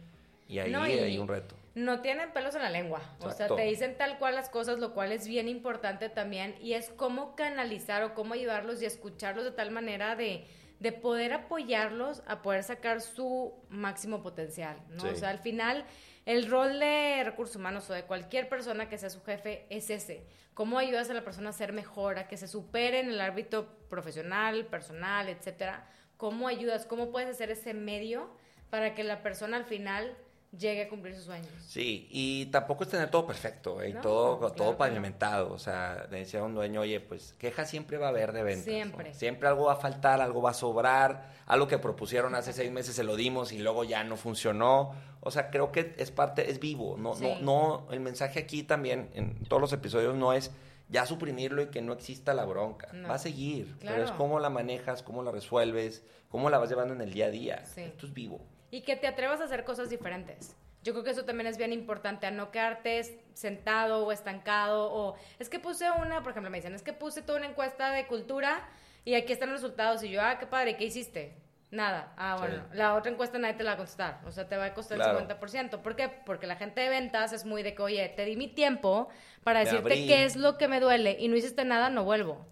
[0.49, 1.57] Y ahí hay un reto.
[1.75, 3.01] No tienen pelos en la lengua.
[3.21, 6.55] O sea, te dicen tal cual las cosas, lo cual es bien importante también.
[6.61, 10.47] Y es cómo canalizar o cómo ayudarlos y escucharlos de tal manera de,
[10.79, 14.79] de poder apoyarlos a poder sacar su máximo potencial.
[14.91, 15.11] ¿no?
[15.11, 15.85] O sea, al final
[16.27, 20.25] el rol de recursos humanos o de cualquier persona que sea su jefe es ese.
[20.57, 23.77] ¿Cómo ayudas a la persona a ser mejor, a que se supere en el ámbito
[23.91, 25.87] profesional, personal, etcétera?
[26.17, 26.87] ¿Cómo ayudas?
[26.87, 28.35] ¿Cómo puedes hacer ese medio
[28.71, 30.17] para que la persona al final
[30.59, 31.49] llegue a cumplir sus sueños.
[31.67, 33.95] Sí, y tampoco es tener todo perfecto, ¿eh?
[34.01, 35.53] todo, todo pavimentado.
[35.53, 38.43] O sea, le decía a un dueño, oye, pues queja siempre va a haber de
[38.43, 38.65] ventas.
[38.65, 39.15] Siempre.
[39.15, 42.95] Siempre algo va a faltar, algo va a sobrar, algo que propusieron hace seis meses
[42.95, 44.95] se lo dimos y luego ya no funcionó.
[45.21, 46.97] O sea, creo que es parte, es vivo.
[46.97, 50.53] No, no, no, el mensaje aquí también, en todos los episodios, no es
[50.89, 52.89] ya suprimirlo y que no exista la bronca.
[53.09, 56.95] Va a seguir, pero es cómo la manejas, cómo la resuelves, cómo la vas llevando
[56.95, 57.65] en el día a día.
[57.77, 58.41] Esto es vivo
[58.77, 60.55] y que te atrevas a hacer cosas diferentes.
[60.83, 65.17] Yo creo que eso también es bien importante, a no quedarte sentado o estancado o
[65.39, 68.07] es que puse una, por ejemplo, me dicen, es que puse toda una encuesta de
[68.07, 68.69] cultura
[69.07, 71.39] y aquí están los resultados y yo, ah, qué padre, ¿qué hiciste?
[71.71, 72.13] Nada.
[72.19, 74.67] Ah, bueno, la otra encuesta nadie te la va a contestar, o sea, te va
[74.67, 75.81] a costar el 50%.
[75.81, 76.11] ¿Por qué?
[76.27, 79.09] Porque la gente de ventas es muy de que, oye, te di mi tiempo
[79.43, 82.45] para decirte qué es lo que me duele y no hiciste nada, no vuelvo.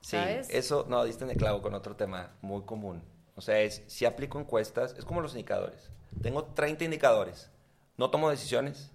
[0.00, 0.16] Sí,
[0.48, 4.06] eso, no, diste en el clavo con otro tema muy común o sea, es, si
[4.06, 5.90] aplico encuestas, es como los indicadores.
[6.22, 7.50] Tengo 30 indicadores,
[7.98, 8.90] no tomo decisiones,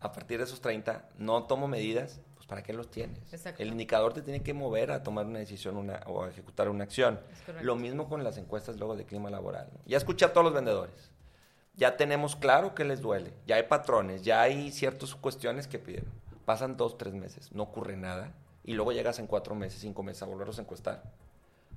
[0.00, 3.20] a partir de esos 30 no tomo medidas, pues ¿para qué los tienes?
[3.58, 6.84] El indicador te tiene que mover a tomar una decisión una, o a ejecutar una
[6.84, 7.20] acción.
[7.62, 9.70] Lo mismo con las encuestas luego de clima laboral.
[9.86, 11.10] Ya escuché a todos los vendedores.
[11.74, 13.32] Ya tenemos claro que les duele.
[13.46, 16.10] Ya hay patrones, ya hay ciertas cuestiones que pidieron.
[16.44, 18.32] Pasan dos, tres meses, no ocurre nada.
[18.64, 21.02] Y luego llegas en cuatro meses, cinco meses a volverlos a encuestar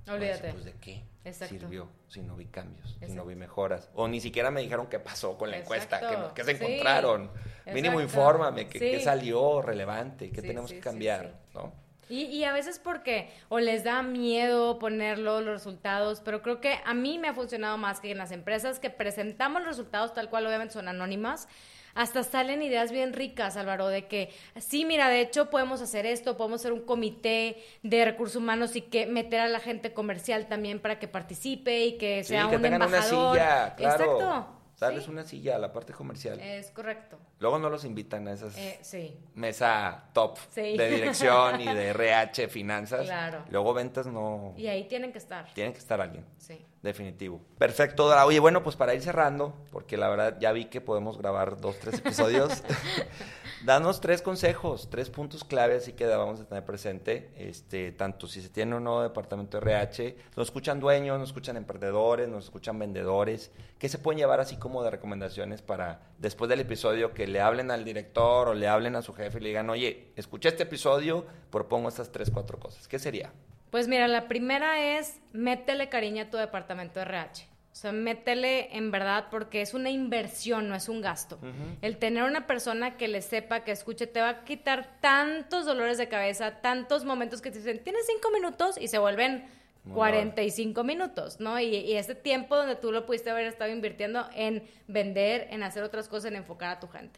[0.07, 0.51] Olvídate.
[0.51, 3.89] Pues, ¿de qué sirvió si no vi cambios, si no vi mejoras?
[3.93, 5.99] O ni siquiera me dijeron qué pasó con la encuesta,
[6.33, 7.31] qué, se encontraron.
[7.73, 11.73] Mínimo infórmame, qué, salió relevante, qué tenemos que cambiar, ¿no?
[12.09, 16.79] Y, y, a veces porque o les da miedo ponerlo, los resultados, pero creo que
[16.83, 20.27] a mí me ha funcionado más que en las empresas que presentamos los resultados tal
[20.27, 21.47] cual obviamente son anónimas,
[21.95, 26.37] hasta salen ideas bien ricas, Álvaro, de que sí, mira, de hecho podemos hacer esto,
[26.37, 30.79] podemos hacer un comité de recursos humanos y que meter a la gente comercial también
[30.79, 32.89] para que participe y que sea un embajador.
[32.89, 34.03] Una silla, claro.
[34.03, 34.58] Exacto.
[34.79, 36.39] Darles una silla a la parte comercial.
[36.39, 37.17] Es correcto.
[37.39, 43.05] Luego no los invitan a esas eh, mesa top de dirección y de RH, finanzas.
[43.05, 43.43] Claro.
[43.49, 44.53] Luego ventas no.
[44.57, 45.53] Y ahí tienen que estar.
[45.53, 46.25] Tienen que estar alguien.
[46.37, 46.65] Sí.
[46.81, 47.41] Definitivo.
[47.57, 51.59] Perfecto, Oye, bueno, pues para ir cerrando, porque la verdad ya vi que podemos grabar
[51.59, 52.63] dos, tres episodios.
[53.65, 58.41] Danos tres consejos, tres puntos clave, así que vamos a tener presente, este, tanto si
[58.41, 62.79] se tiene un nuevo departamento de RH, nos escuchan dueños, nos escuchan emprendedores, nos escuchan
[62.79, 67.41] vendedores, ¿qué se pueden llevar así como de recomendaciones para después del episodio que le
[67.41, 70.63] hablen al director o le hablen a su jefe y le digan, oye, escuché este
[70.63, 72.87] episodio, propongo estas tres, cuatro cosas?
[72.87, 73.33] ¿Qué sería?
[73.71, 77.48] Pues mira, la primera es métele cariño a tu departamento de RH.
[77.79, 81.39] O sea, métele en verdad porque es una inversión, no es un gasto.
[81.81, 85.97] El tener una persona que le sepa, que escuche, te va a quitar tantos dolores
[85.97, 89.45] de cabeza, tantos momentos que te dicen, tienes cinco minutos y se vuelven
[89.93, 91.57] 45 minutos, ¿no?
[91.57, 95.81] Y, y, ese tiempo donde tú lo pudiste haber estado invirtiendo en vender, en hacer
[95.83, 97.17] otras cosas, en enfocar a tu gente.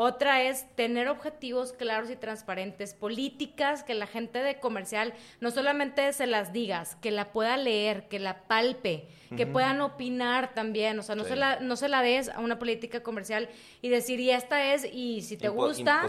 [0.00, 6.12] Otra es tener objetivos claros y transparentes, políticas que la gente de comercial no solamente
[6.12, 11.02] se las digas, que la pueda leer, que la palpe, que puedan opinar también, o
[11.02, 13.48] sea, no, se la, no se la des a una política comercial
[13.82, 16.06] y decir, y esta es, y si te gusta,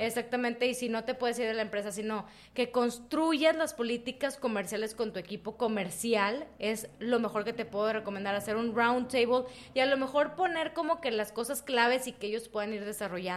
[0.00, 4.36] exactamente, y si no te puedes ir de la empresa, sino que construyas las políticas
[4.36, 9.08] comerciales con tu equipo comercial, es lo mejor que te puedo recomendar, hacer un round
[9.08, 12.72] table y a lo mejor poner como que las cosas claves y que ellos puedan
[12.72, 13.31] ir desarrollando,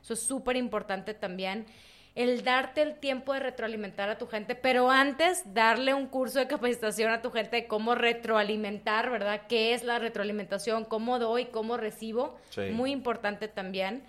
[0.00, 1.66] eso es súper importante también
[2.14, 6.46] el darte el tiempo de retroalimentar a tu gente, pero antes darle un curso de
[6.46, 9.42] capacitación a tu gente de cómo retroalimentar, ¿verdad?
[9.48, 10.84] ¿Qué es la retroalimentación?
[10.84, 11.46] ¿Cómo doy?
[11.46, 12.38] ¿Cómo recibo?
[12.72, 14.02] Muy importante también.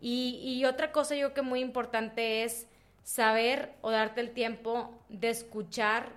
[0.00, 2.66] Y, y otra cosa yo creo que muy importante es
[3.02, 6.08] saber o darte el tiempo de escuchar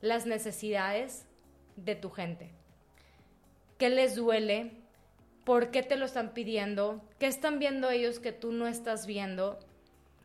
[0.00, 1.26] las necesidades
[1.76, 2.50] de tu gente.
[3.78, 4.72] ¿Qué les duele?
[5.46, 7.00] ¿Por qué te lo están pidiendo?
[7.20, 9.60] ¿Qué están viendo ellos que tú no estás viendo?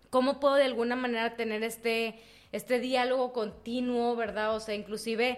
[0.10, 2.16] ¿Cómo puedo de alguna manera tener este,
[2.52, 4.56] este diálogo continuo, verdad?
[4.56, 5.38] O sea, inclusive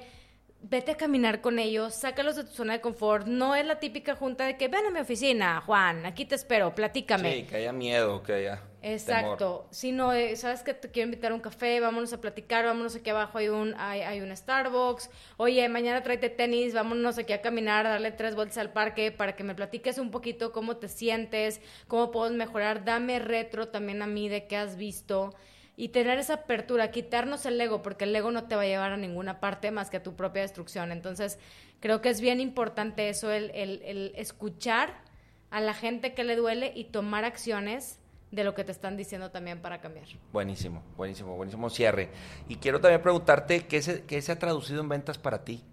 [0.61, 3.27] vete a caminar con ellos, sácalos de tu zona de confort.
[3.27, 6.73] No es la típica junta de que ven a mi oficina, Juan, aquí te espero,
[6.73, 7.33] platícame.
[7.33, 8.61] Sí, que haya miedo, que haya.
[8.83, 9.65] Exacto.
[9.71, 12.95] Si no, eh, sabes que te quiero invitar a un café, vámonos a platicar, vámonos
[12.95, 15.09] aquí abajo, hay un, hay, hay, un Starbucks.
[15.37, 19.43] Oye, mañana tráete tenis, vámonos aquí a caminar, darle tres vueltas al parque para que
[19.43, 22.83] me platiques un poquito cómo te sientes, cómo puedo mejorar.
[22.83, 25.33] Dame retro también a mí de qué has visto
[25.75, 28.91] y tener esa apertura, quitarnos el ego, porque el ego no te va a llevar
[28.91, 30.91] a ninguna parte más que a tu propia destrucción.
[30.91, 31.39] Entonces,
[31.79, 35.01] creo que es bien importante eso, el, el, escuchar
[35.49, 37.99] a la gente que le duele y tomar acciones
[38.33, 40.07] de lo que te están diciendo también para cambiar.
[40.31, 42.09] Buenísimo, buenísimo, buenísimo cierre.
[42.49, 45.63] Y quiero también preguntarte, ¿qué se, qué se ha traducido en ventas para ti?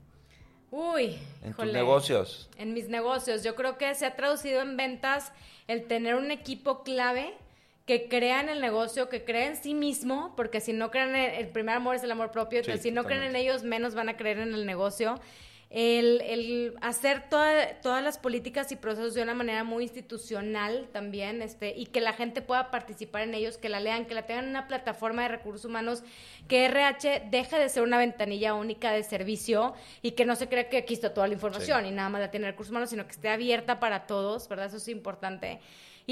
[0.70, 2.50] Uy, en tus negocios.
[2.58, 3.42] En mis negocios.
[3.42, 5.32] Yo creo que se ha traducido en ventas
[5.68, 7.34] el tener un equipo clave
[7.86, 11.48] que crean el negocio, que crean en sí mismo, porque si no creen en el
[11.48, 14.18] primer amor es el amor propio, entonces si no creen en ellos, menos van a
[14.18, 15.18] creer en el negocio.
[15.70, 21.72] El, el hacer todas las políticas y procesos de una manera muy institucional también, este,
[21.76, 24.50] y que la gente pueda participar en ellos, que la lean, que la tengan en
[24.50, 26.02] una plataforma de recursos humanos,
[26.48, 30.68] que RH deje de ser una ventanilla única de servicio y que no se crea
[30.68, 33.12] que aquí está toda la información y nada más la tiene recursos humanos, sino que
[33.12, 34.66] esté abierta para todos, ¿verdad?
[34.66, 35.60] Eso es importante.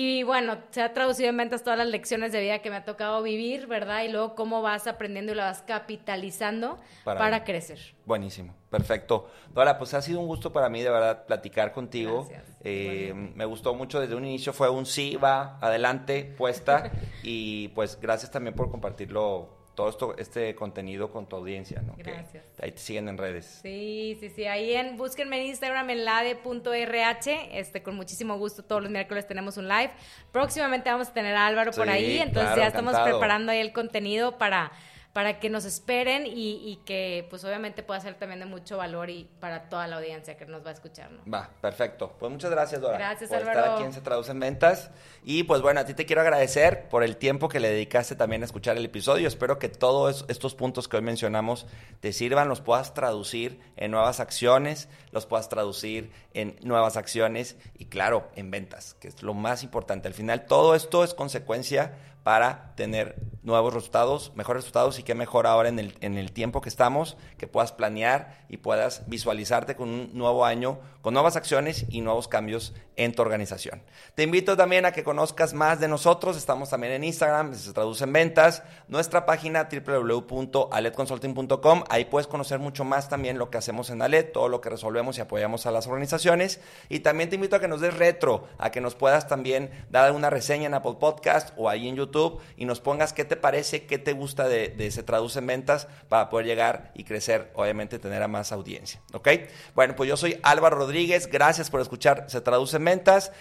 [0.01, 2.85] Y bueno, se ha traducido en ventas todas las lecciones de vida que me ha
[2.85, 4.05] tocado vivir, ¿verdad?
[4.05, 7.81] Y luego cómo vas aprendiendo y la vas capitalizando para, crecer.
[8.07, 9.29] Buenísimo, perfecto.
[9.53, 12.29] Dora, pues ha sido un gusto para mí de verdad platicar contigo.
[12.63, 16.93] Eh, me gustó mucho desde un inicio, fue un sí, va, adelante, puesta.
[17.25, 21.95] y pues gracias también por compartirlo todo esto, este contenido con tu audiencia, ¿no?
[21.97, 22.45] Gracias.
[22.61, 23.61] ahí te siguen en redes.
[23.63, 24.45] Sí, sí, sí.
[24.45, 27.29] Ahí en, búsquenme en Instagram en lade.rh.
[27.53, 29.93] Este, con muchísimo gusto, todos los miércoles tenemos un live.
[30.33, 34.37] Próximamente vamos a tener a Álvaro por ahí, entonces ya estamos preparando ahí el contenido
[34.37, 34.73] para
[35.19, 39.29] para que nos esperen y, que pues obviamente pueda ser también de mucho valor y
[39.41, 41.11] para toda la audiencia que nos va a escuchar.
[41.11, 41.29] ¿no?
[41.29, 42.15] Va, perfecto.
[42.21, 42.99] Pues muchas gracias, Dora.
[42.99, 43.59] Gracias, por Álvaro.
[43.59, 44.93] estar aquí en Se Traduce en Ventas.
[45.25, 48.43] Y pues bueno, a ti te quiero agradecer por el tiempo que le dedicaste también
[48.43, 49.27] a escuchar el episodio.
[49.27, 51.67] Espero que todos estos puntos que hoy mencionamos
[51.99, 57.87] te sirvan, los puedas traducir en nuevas acciones, los puedas traducir en nuevas acciones y
[57.87, 60.07] claro, en ventas, que es lo más importante.
[60.07, 61.97] Al final todo esto es consecuencia
[62.29, 66.61] para tener nuevos resultados, mejores resultados y qué mejor ahora en el, en el tiempo
[66.61, 71.87] que estamos, que puedas planear y puedas visualizarte con un nuevo año, con nuevas acciones
[71.89, 73.81] y nuevos cambios en tu organización.
[74.15, 78.05] Te invito también a que conozcas más de nosotros, estamos también en Instagram, se traduce
[78.05, 84.03] en ventas, nuestra página www.aletconsulting.com, ahí puedes conocer mucho más también lo que hacemos en
[84.03, 86.61] Alet, todo lo que resolvemos y apoyamos a las organizaciones.
[86.89, 90.05] Y también te invito a que nos des retro, a que nos puedas también dar
[90.05, 93.87] alguna reseña en Apple Podcast o ahí en YouTube y nos pongas qué te parece,
[93.87, 98.25] qué te gusta de, Se Traduce en Ventas para poder llegar y crecer, obviamente tener
[98.25, 99.29] a más audiencia, ¿ok?
[99.77, 102.88] Bueno, pues yo soy Álvaro Rodríguez, gracias por escuchar Se Traduce en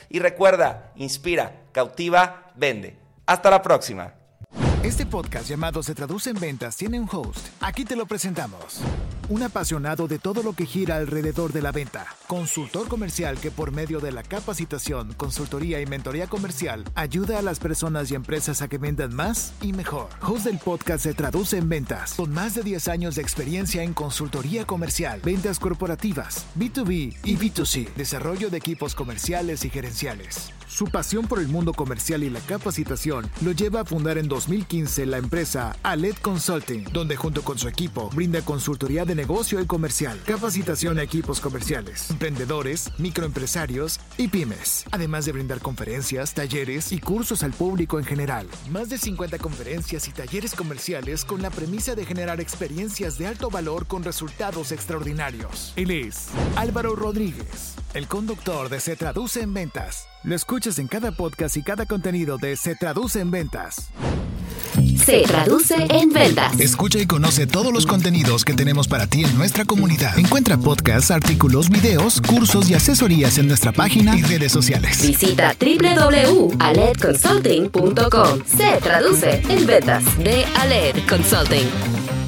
[0.10, 2.98] Y recuerda, inspira, cautiva, vende.
[3.26, 4.14] Hasta la próxima.
[4.84, 7.48] Este podcast llamado Se Traduce en Ventas tiene un host.
[7.62, 8.80] Aquí te lo presentamos.
[9.28, 12.06] Un apasionado de todo lo que gira alrededor de la venta.
[12.28, 17.60] Consultor comercial que por medio de la capacitación, consultoría y mentoría comercial ayuda a las
[17.60, 20.10] personas y empresas a que vendan más y mejor.
[20.22, 22.14] Host del podcast Se Traduce en Ventas.
[22.14, 27.94] Con más de 10 años de experiencia en consultoría comercial, ventas corporativas, B2B y B2C,
[27.96, 30.54] desarrollo de equipos comerciales y gerenciales.
[30.68, 34.77] Su pasión por el mundo comercial y la capacitación lo lleva a fundar en 2015
[34.78, 39.66] 2015 la empresa Aled Consulting, donde junto con su equipo brinda consultoría de negocio y
[39.66, 47.00] comercial, capacitación a equipos comerciales, emprendedores, microempresarios y pymes, además de brindar conferencias, talleres y
[47.00, 48.48] cursos al público en general.
[48.70, 53.50] Más de 50 conferencias y talleres comerciales con la premisa de generar experiencias de alto
[53.50, 55.74] valor con resultados extraordinarios.
[55.76, 55.88] Él
[56.56, 60.08] Álvaro Rodríguez, el conductor de Se Traduce en Ventas.
[60.24, 63.90] Lo escuchas en cada podcast y cada contenido de Se Traduce en Ventas.
[65.04, 66.60] Se traduce en ventas.
[66.60, 70.20] Escucha y conoce todos los contenidos que tenemos para ti en nuestra comunidad.
[70.20, 75.02] Encuentra podcasts, artículos, videos, cursos y asesorías en nuestra página y redes sociales.
[75.02, 78.40] Visita www.aledconsulting.com.
[78.46, 82.27] Se traduce en ventas de Aled Consulting.